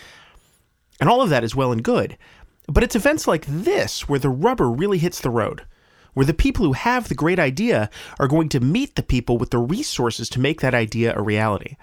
And 1.01 1.09
all 1.09 1.23
of 1.23 1.31
that 1.31 1.45
is 1.45 1.55
well 1.55 1.73
and 1.73 1.83
good, 1.83 2.19
but 2.67 2.83
it's 2.83 2.97
events 2.97 3.27
like 3.27 3.47
this 3.47 4.09
where 4.09 4.19
the 4.19 4.29
rubber 4.29 4.71
really 4.71 4.99
hits 4.99 5.21
the 5.21 5.31
road, 5.31 5.65
where 6.15 6.27
the 6.27 6.35
people 6.35 6.65
who 6.65 6.73
have 6.73 7.09
the 7.09 7.15
great 7.15 7.39
idea 7.39 7.89
are 8.19 8.29
going 8.29 8.49
to 8.51 8.61
meet 8.61 8.97
the 8.97 9.03
people 9.03 9.39
with 9.39 9.51
the 9.51 9.59
resources 9.59 10.29
to 10.31 10.41
make 10.41 10.61
that 10.61 10.75
idea 10.75 11.17
a 11.17 11.23
reality. 11.23 11.77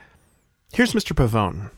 Here's 0.74 0.94
Mr. 0.94 1.16
Pavone. 1.16 1.72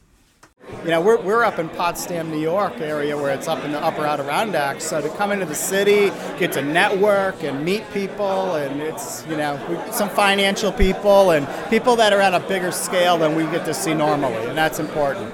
You 0.84 0.92
know, 0.92 1.00
we're, 1.00 1.22
we're 1.22 1.46
up 1.46 1.60
in 1.60 1.70
Potsdam, 1.70 2.30
New 2.30 2.40
York 2.40 2.82
area 2.82 3.16
where 3.16 3.34
it's 3.34 3.48
up 3.48 3.64
in 3.64 3.72
the 3.72 3.80
upper 3.80 4.06
outer 4.06 4.24
Adirondacks. 4.24 4.84
So 4.84 5.02
to 5.02 5.10
come 5.16 5.32
into 5.32 5.46
the 5.46 5.56
city, 5.56 6.12
get 6.38 6.52
to 6.54 6.62
network 6.62 7.42
and 7.44 7.64
meet 7.64 7.90
people, 7.94 8.56
and 8.56 8.82
it's, 8.82 9.26
you 9.28 9.38
know, 9.38 9.58
some 9.92 10.10
financial 10.10 10.74
people 10.74 11.32
and 11.32 11.48
people 11.70 11.96
that 11.96 12.12
are 12.12 12.20
at 12.20 12.34
a 12.34 12.42
bigger 12.42 12.72
scale 12.72 13.18
than 13.18 13.36
we 13.36 13.44
get 13.44 13.64
to 13.66 13.74
see 13.74 13.94
normally, 13.94 14.46
and 14.46 14.58
that's 14.58 14.80
important. 14.80 15.34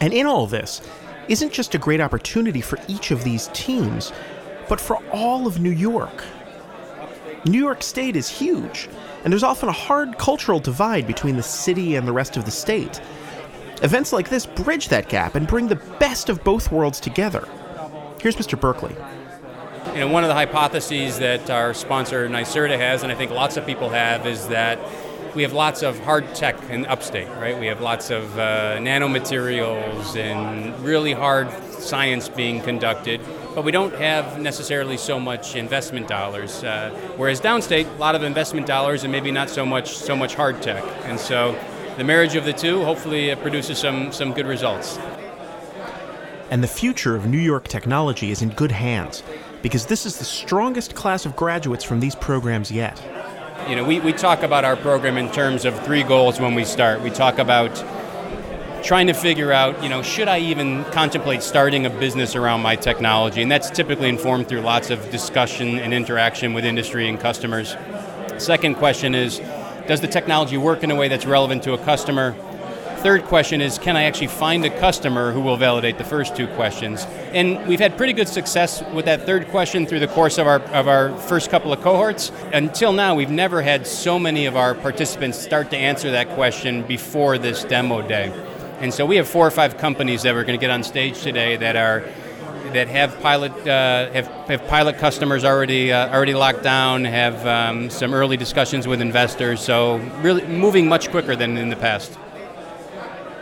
And 0.00 0.12
in 0.12 0.26
all 0.26 0.48
this, 0.48 0.82
isn't 1.28 1.52
just 1.52 1.74
a 1.76 1.78
great 1.78 2.00
opportunity 2.00 2.60
for 2.60 2.78
each 2.88 3.12
of 3.12 3.22
these 3.22 3.48
teams, 3.52 4.12
but 4.68 4.80
for 4.80 4.96
all 5.12 5.46
of 5.46 5.60
New 5.60 5.70
York. 5.70 6.24
New 7.44 7.58
York 7.60 7.82
State 7.82 8.16
is 8.16 8.28
huge, 8.28 8.88
and 9.22 9.32
there's 9.32 9.44
often 9.44 9.68
a 9.68 9.72
hard 9.72 10.18
cultural 10.18 10.58
divide 10.58 11.06
between 11.06 11.36
the 11.36 11.42
city 11.44 11.94
and 11.94 12.08
the 12.08 12.12
rest 12.12 12.36
of 12.36 12.44
the 12.44 12.50
state. 12.50 13.00
Events 13.82 14.12
like 14.12 14.30
this 14.30 14.46
bridge 14.46 14.88
that 14.88 15.08
gap 15.08 15.34
and 15.34 15.46
bring 15.46 15.68
the 15.68 15.76
best 15.76 16.30
of 16.30 16.42
both 16.42 16.72
worlds 16.72 16.98
together. 16.98 17.46
Here's 18.20 18.36
Mr. 18.36 18.58
Berkeley. 18.58 18.96
You 19.92 20.00
know, 20.00 20.08
one 20.08 20.24
of 20.24 20.28
the 20.28 20.34
hypotheses 20.34 21.18
that 21.18 21.50
our 21.50 21.74
sponsor 21.74 22.26
NYSERDA 22.28 22.78
has, 22.78 23.02
and 23.02 23.12
I 23.12 23.14
think 23.14 23.30
lots 23.30 23.56
of 23.56 23.66
people 23.66 23.90
have, 23.90 24.26
is 24.26 24.48
that 24.48 24.78
we 25.34 25.42
have 25.42 25.52
lots 25.52 25.82
of 25.82 25.98
hard 26.00 26.34
tech 26.34 26.56
in 26.70 26.86
upstate, 26.86 27.28
right? 27.36 27.58
We 27.58 27.66
have 27.66 27.82
lots 27.82 28.10
of 28.10 28.38
uh, 28.38 28.78
nanomaterials 28.78 30.16
and 30.16 30.78
really 30.80 31.12
hard 31.12 31.50
science 31.72 32.30
being 32.30 32.62
conducted, 32.62 33.20
but 33.54 33.62
we 33.62 33.72
don't 33.72 33.94
have 33.94 34.40
necessarily 34.40 34.96
so 34.96 35.20
much 35.20 35.54
investment 35.54 36.08
dollars. 36.08 36.64
Uh, 36.64 36.90
whereas 37.16 37.42
downstate, 37.42 37.86
a 37.94 37.98
lot 37.98 38.14
of 38.14 38.22
investment 38.22 38.66
dollars 38.66 39.04
and 39.04 39.12
maybe 39.12 39.30
not 39.30 39.50
so 39.50 39.66
much 39.66 39.94
so 39.96 40.16
much 40.16 40.34
hard 40.34 40.62
tech, 40.62 40.82
and 41.04 41.20
so 41.20 41.54
the 41.96 42.04
marriage 42.04 42.34
of 42.34 42.44
the 42.44 42.52
two 42.52 42.84
hopefully 42.84 43.30
it 43.30 43.40
produces 43.40 43.78
some 43.78 44.12
some 44.12 44.32
good 44.32 44.46
results. 44.46 44.98
And 46.50 46.62
the 46.62 46.68
future 46.68 47.16
of 47.16 47.26
New 47.26 47.38
York 47.38 47.66
technology 47.66 48.30
is 48.30 48.40
in 48.40 48.50
good 48.50 48.70
hands 48.70 49.22
because 49.62 49.86
this 49.86 50.06
is 50.06 50.18
the 50.18 50.24
strongest 50.24 50.94
class 50.94 51.26
of 51.26 51.34
graduates 51.34 51.82
from 51.82 51.98
these 51.98 52.14
programs 52.14 52.70
yet. 52.70 53.02
You 53.68 53.74
know, 53.74 53.82
we, 53.82 53.98
we 53.98 54.12
talk 54.12 54.44
about 54.44 54.64
our 54.64 54.76
program 54.76 55.16
in 55.16 55.28
terms 55.32 55.64
of 55.64 55.76
three 55.84 56.04
goals 56.04 56.38
when 56.38 56.54
we 56.54 56.64
start. 56.64 57.00
We 57.00 57.10
talk 57.10 57.38
about 57.38 57.74
trying 58.84 59.08
to 59.08 59.12
figure 59.12 59.50
out, 59.50 59.82
you 59.82 59.88
know, 59.88 60.02
should 60.02 60.28
I 60.28 60.38
even 60.38 60.84
contemplate 60.92 61.42
starting 61.42 61.84
a 61.84 61.90
business 61.90 62.36
around 62.36 62.62
my 62.62 62.76
technology? 62.76 63.42
And 63.42 63.50
that's 63.50 63.68
typically 63.68 64.08
informed 64.08 64.48
through 64.48 64.60
lots 64.60 64.90
of 64.90 65.10
discussion 65.10 65.80
and 65.80 65.92
interaction 65.92 66.54
with 66.54 66.64
industry 66.64 67.08
and 67.08 67.18
customers. 67.18 67.74
Second 68.38 68.76
question 68.76 69.16
is, 69.16 69.40
does 69.86 70.00
the 70.00 70.08
technology 70.08 70.56
work 70.56 70.82
in 70.82 70.90
a 70.90 70.94
way 70.94 71.08
that's 71.08 71.26
relevant 71.26 71.62
to 71.64 71.72
a 71.72 71.78
customer? 71.78 72.34
Third 72.98 73.24
question 73.24 73.60
is, 73.60 73.78
can 73.78 73.96
I 73.96 74.04
actually 74.04 74.26
find 74.28 74.64
a 74.64 74.80
customer 74.80 75.30
who 75.30 75.40
will 75.40 75.56
validate 75.56 75.96
the 75.96 76.04
first 76.04 76.34
two 76.34 76.48
questions? 76.48 77.04
And 77.32 77.64
we've 77.68 77.78
had 77.78 77.96
pretty 77.96 78.14
good 78.14 78.26
success 78.26 78.82
with 78.92 79.04
that 79.04 79.24
third 79.26 79.46
question 79.48 79.86
through 79.86 80.00
the 80.00 80.08
course 80.08 80.38
of 80.38 80.46
our, 80.46 80.60
of 80.72 80.88
our 80.88 81.16
first 81.20 81.50
couple 81.50 81.72
of 81.72 81.80
cohorts. 81.82 82.32
Until 82.52 82.92
now, 82.92 83.14
we've 83.14 83.30
never 83.30 83.62
had 83.62 83.86
so 83.86 84.18
many 84.18 84.46
of 84.46 84.56
our 84.56 84.74
participants 84.74 85.38
start 85.38 85.70
to 85.70 85.76
answer 85.76 86.10
that 86.10 86.30
question 86.30 86.82
before 86.82 87.38
this 87.38 87.62
demo 87.64 88.02
day. 88.02 88.32
And 88.80 88.92
so 88.92 89.06
we 89.06 89.16
have 89.16 89.28
four 89.28 89.46
or 89.46 89.50
five 89.50 89.78
companies 89.78 90.22
that 90.22 90.34
we're 90.34 90.44
going 90.44 90.58
to 90.58 90.60
get 90.60 90.70
on 90.70 90.82
stage 90.82 91.22
today 91.22 91.56
that 91.56 91.76
are 91.76 92.02
that 92.76 92.88
have 92.88 93.18
pilot 93.20 93.52
uh, 93.66 94.12
have, 94.12 94.26
have 94.48 94.66
pilot 94.68 94.98
customers 94.98 95.44
already 95.44 95.92
uh, 95.92 96.12
already 96.14 96.34
locked 96.34 96.62
down, 96.62 97.04
have 97.04 97.46
um, 97.46 97.88
some 97.88 98.12
early 98.12 98.36
discussions 98.36 98.86
with 98.86 99.00
investors. 99.00 99.62
So 99.62 99.96
really 100.20 100.46
moving 100.46 100.86
much 100.86 101.10
quicker 101.10 101.34
than 101.34 101.56
in 101.56 101.70
the 101.70 101.76
past. 101.76 102.18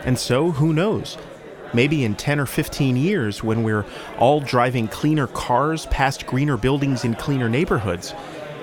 And 0.05 0.17
so, 0.17 0.51
who 0.51 0.71
knows? 0.71 1.17
Maybe 1.73 2.05
in 2.05 2.15
10 2.15 2.39
or 2.39 2.45
15 2.45 2.95
years, 2.95 3.43
when 3.43 3.63
we're 3.63 3.85
all 4.17 4.39
driving 4.39 4.87
cleaner 4.87 5.27
cars 5.27 5.87
past 5.87 6.25
greener 6.25 6.55
buildings 6.55 7.03
in 7.03 7.15
cleaner 7.15 7.49
neighborhoods, 7.49 8.13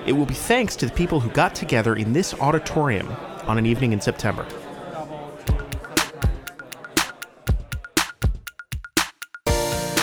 it 0.07 0.13
will 0.13 0.25
be 0.25 0.33
thanks 0.33 0.75
to 0.77 0.87
the 0.87 0.93
people 0.93 1.19
who 1.19 1.29
got 1.29 1.53
together 1.53 1.95
in 1.95 2.13
this 2.13 2.33
auditorium 2.35 3.13
on 3.45 3.57
an 3.59 3.65
evening 3.65 3.93
in 3.93 4.01
September. 4.01 4.47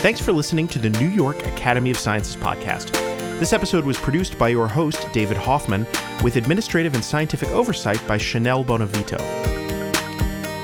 Thanks 0.00 0.18
for 0.18 0.32
listening 0.32 0.66
to 0.68 0.78
the 0.78 0.88
New 0.88 1.08
York 1.08 1.46
Academy 1.46 1.90
of 1.90 1.98
Sciences 1.98 2.34
podcast. 2.34 2.92
This 3.38 3.52
episode 3.52 3.84
was 3.84 3.98
produced 3.98 4.38
by 4.38 4.48
your 4.48 4.66
host, 4.66 5.06
David 5.12 5.36
Hoffman, 5.36 5.86
with 6.24 6.36
administrative 6.36 6.94
and 6.94 7.04
scientific 7.04 7.50
oversight 7.50 8.00
by 8.08 8.16
Chanel 8.16 8.64
Bonavito. 8.64 9.18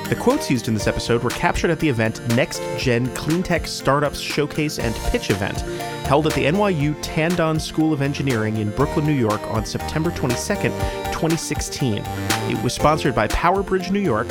The 0.09 0.17
quotes 0.19 0.51
used 0.51 0.69
in 0.69 0.75
this 0.75 0.87
episode 0.87 1.23
were 1.23 1.29
captured 1.29 1.71
at 1.71 1.79
the 1.81 1.89
event 1.91 2.27
Next 2.35 2.63
Gen 2.79 3.09
Cleantech 3.09 3.67
Startups 3.67 4.21
Showcase 4.21 4.79
and 4.79 4.95
Pitch 5.11 5.29
event, 5.29 5.61
held 6.07 6.27
at 6.27 6.33
the 6.33 6.47
NYU 6.47 6.95
Tandon 7.03 7.61
School 7.61 7.93
of 7.93 8.01
Engineering 8.01 8.57
in 8.57 8.71
Brooklyn, 8.71 9.05
New 9.05 9.13
York 9.13 9.43
on 9.49 9.67
September 9.67 10.11
22nd, 10.13 10.73
2016. 11.13 12.03
It 12.07 12.65
was 12.65 12.73
sponsored 12.73 13.15
by 13.15 13.29
PowerBridge 13.29 13.91
New 13.91 14.01
York, 14.01 14.29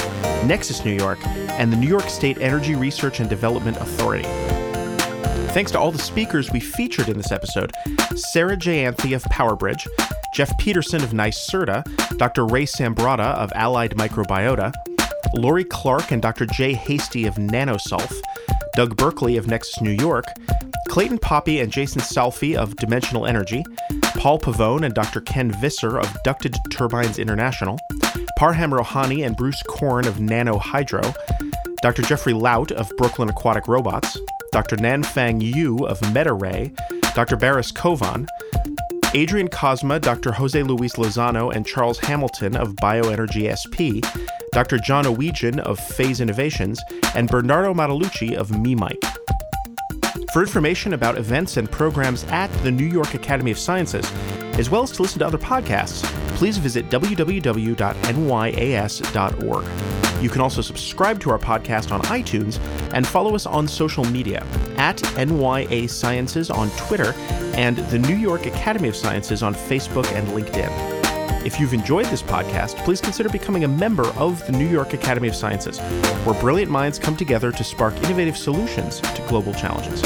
Nexus 0.48 0.84
New 0.84 0.94
York, 0.94 1.20
and 1.28 1.72
the 1.72 1.78
New 1.78 1.88
York 1.88 2.10
State 2.10 2.40
Energy 2.40 2.74
Research 2.74 3.20
and 3.20 3.30
Development 3.30 3.78
Authority. 3.78 4.55
Thanks 5.56 5.72
to 5.72 5.80
all 5.80 5.90
the 5.90 6.00
speakers 6.00 6.52
we 6.52 6.60
featured 6.60 7.08
in 7.08 7.16
this 7.16 7.32
episode 7.32 7.72
Sarah 8.18 8.58
Jayanthi 8.58 9.16
of 9.16 9.24
PowerBridge, 9.24 9.88
Jeff 10.34 10.52
Peterson 10.58 11.02
of 11.02 11.12
NYSERDA, 11.12 12.18
Dr. 12.18 12.46
Ray 12.46 12.66
Sambrotto 12.66 13.34
of 13.36 13.54
Allied 13.56 13.92
Microbiota, 13.92 14.74
Lori 15.34 15.64
Clark 15.64 16.12
and 16.12 16.22
Dr. 16.22 16.46
Jay 16.46 16.74
Hasty 16.74 17.26
of 17.26 17.36
NanoSulf, 17.36 18.20
Doug 18.74 18.98
Berkeley 18.98 19.38
of 19.38 19.48
Nexus 19.48 19.80
New 19.80 19.92
York, 19.92 20.26
Clayton 20.90 21.20
Poppy 21.20 21.62
and 21.62 21.72
Jason 21.72 22.02
Salfi 22.02 22.58
of 22.58 22.76
Dimensional 22.76 23.26
Energy, 23.26 23.64
Paul 24.18 24.40
Pavone 24.40 24.84
and 24.84 24.94
Dr. 24.94 25.22
Ken 25.22 25.52
Visser 25.52 25.98
of 25.98 26.22
Ducted 26.24 26.58
Turbines 26.70 27.18
International, 27.18 27.80
Parham 28.38 28.72
Rohani 28.72 29.26
and 29.26 29.38
Bruce 29.38 29.64
Korn 29.64 30.06
of 30.06 30.20
Nano 30.20 30.58
Hydro, 30.58 31.14
Dr. 31.82 32.02
Jeffrey 32.02 32.34
Laut 32.34 32.74
of 32.74 32.92
Brooklyn 32.98 33.30
Aquatic 33.30 33.70
Robots, 33.70 34.18
Dr. 34.56 34.78
Nanfang 34.78 35.42
Yu 35.42 35.86
of 35.86 36.00
MetaRay, 36.14 36.74
Dr. 37.14 37.36
Baris 37.36 37.74
Kovan, 37.74 38.26
Adrian 39.14 39.50
Cosma, 39.50 40.00
Dr. 40.00 40.32
Jose 40.32 40.64
Luis 40.64 40.94
Lozano, 40.94 41.54
and 41.54 41.68
Charles 41.68 42.00
Hamilton 42.00 42.56
of 42.56 42.70
Bioenergy 42.78 43.52
SP, 43.52 44.00
Dr. 44.54 44.78
John 44.78 45.04
Owejan 45.04 45.60
of 45.60 45.78
Phase 45.78 46.22
Innovations, 46.22 46.82
and 47.16 47.28
Bernardo 47.28 47.74
Matalucci 47.74 48.34
of 48.34 48.48
MeMike. 48.52 49.04
For 50.32 50.42
information 50.42 50.94
about 50.94 51.18
events 51.18 51.58
and 51.58 51.70
programs 51.70 52.24
at 52.30 52.48
the 52.64 52.72
New 52.72 52.88
York 52.88 53.14
Academy 53.14 53.52
of 53.52 53.60
Sciences, 53.60 54.10
as 54.58 54.70
well 54.70 54.84
as 54.84 54.92
to 54.92 55.02
listen 55.02 55.20
to 55.20 55.28
other 55.28 55.38
podcasts, 55.38 56.06
please 56.38 56.58
visit 56.58 56.90
www.nyas.org. 56.90 57.76
You 60.26 60.32
can 60.32 60.42
also 60.42 60.62
subscribe 60.62 61.20
to 61.20 61.30
our 61.30 61.38
podcast 61.38 61.92
on 61.92 62.02
iTunes 62.06 62.60
and 62.96 63.06
follow 63.06 63.36
us 63.36 63.46
on 63.46 63.68
social 63.68 64.04
media 64.06 64.44
at 64.76 64.98
NYA 64.98 65.88
Sciences 65.88 66.50
on 66.50 66.72
Twitter 66.72 67.14
and 67.56 67.78
the 67.78 68.00
New 68.00 68.16
York 68.16 68.48
Academy 68.48 68.90
of 68.90 68.96
Sciences 68.96 69.44
on 69.44 69.54
Facebook 69.54 70.12
and 70.14 70.28
LinkedIn. 70.30 71.46
If 71.46 71.60
you've 71.60 71.76
enjoyed 71.76 72.08
this 72.08 72.24
podcast, 72.24 72.76
please 72.78 73.02
consider 73.02 73.30
becoming 73.30 73.66
a 73.66 73.68
member 73.68 74.08
of 74.18 74.44
the 74.48 74.52
New 74.52 74.68
York 74.68 74.94
Academy 74.94 75.28
of 75.28 75.36
Sciences, 75.36 75.78
where 76.26 76.42
brilliant 76.42 76.72
minds 76.72 76.98
come 76.98 77.16
together 77.16 77.52
to 77.52 77.64
spark 77.64 77.96
innovative 77.98 78.36
solutions 78.36 79.02
to 79.02 79.24
global 79.28 79.54
challenges. 79.54 80.02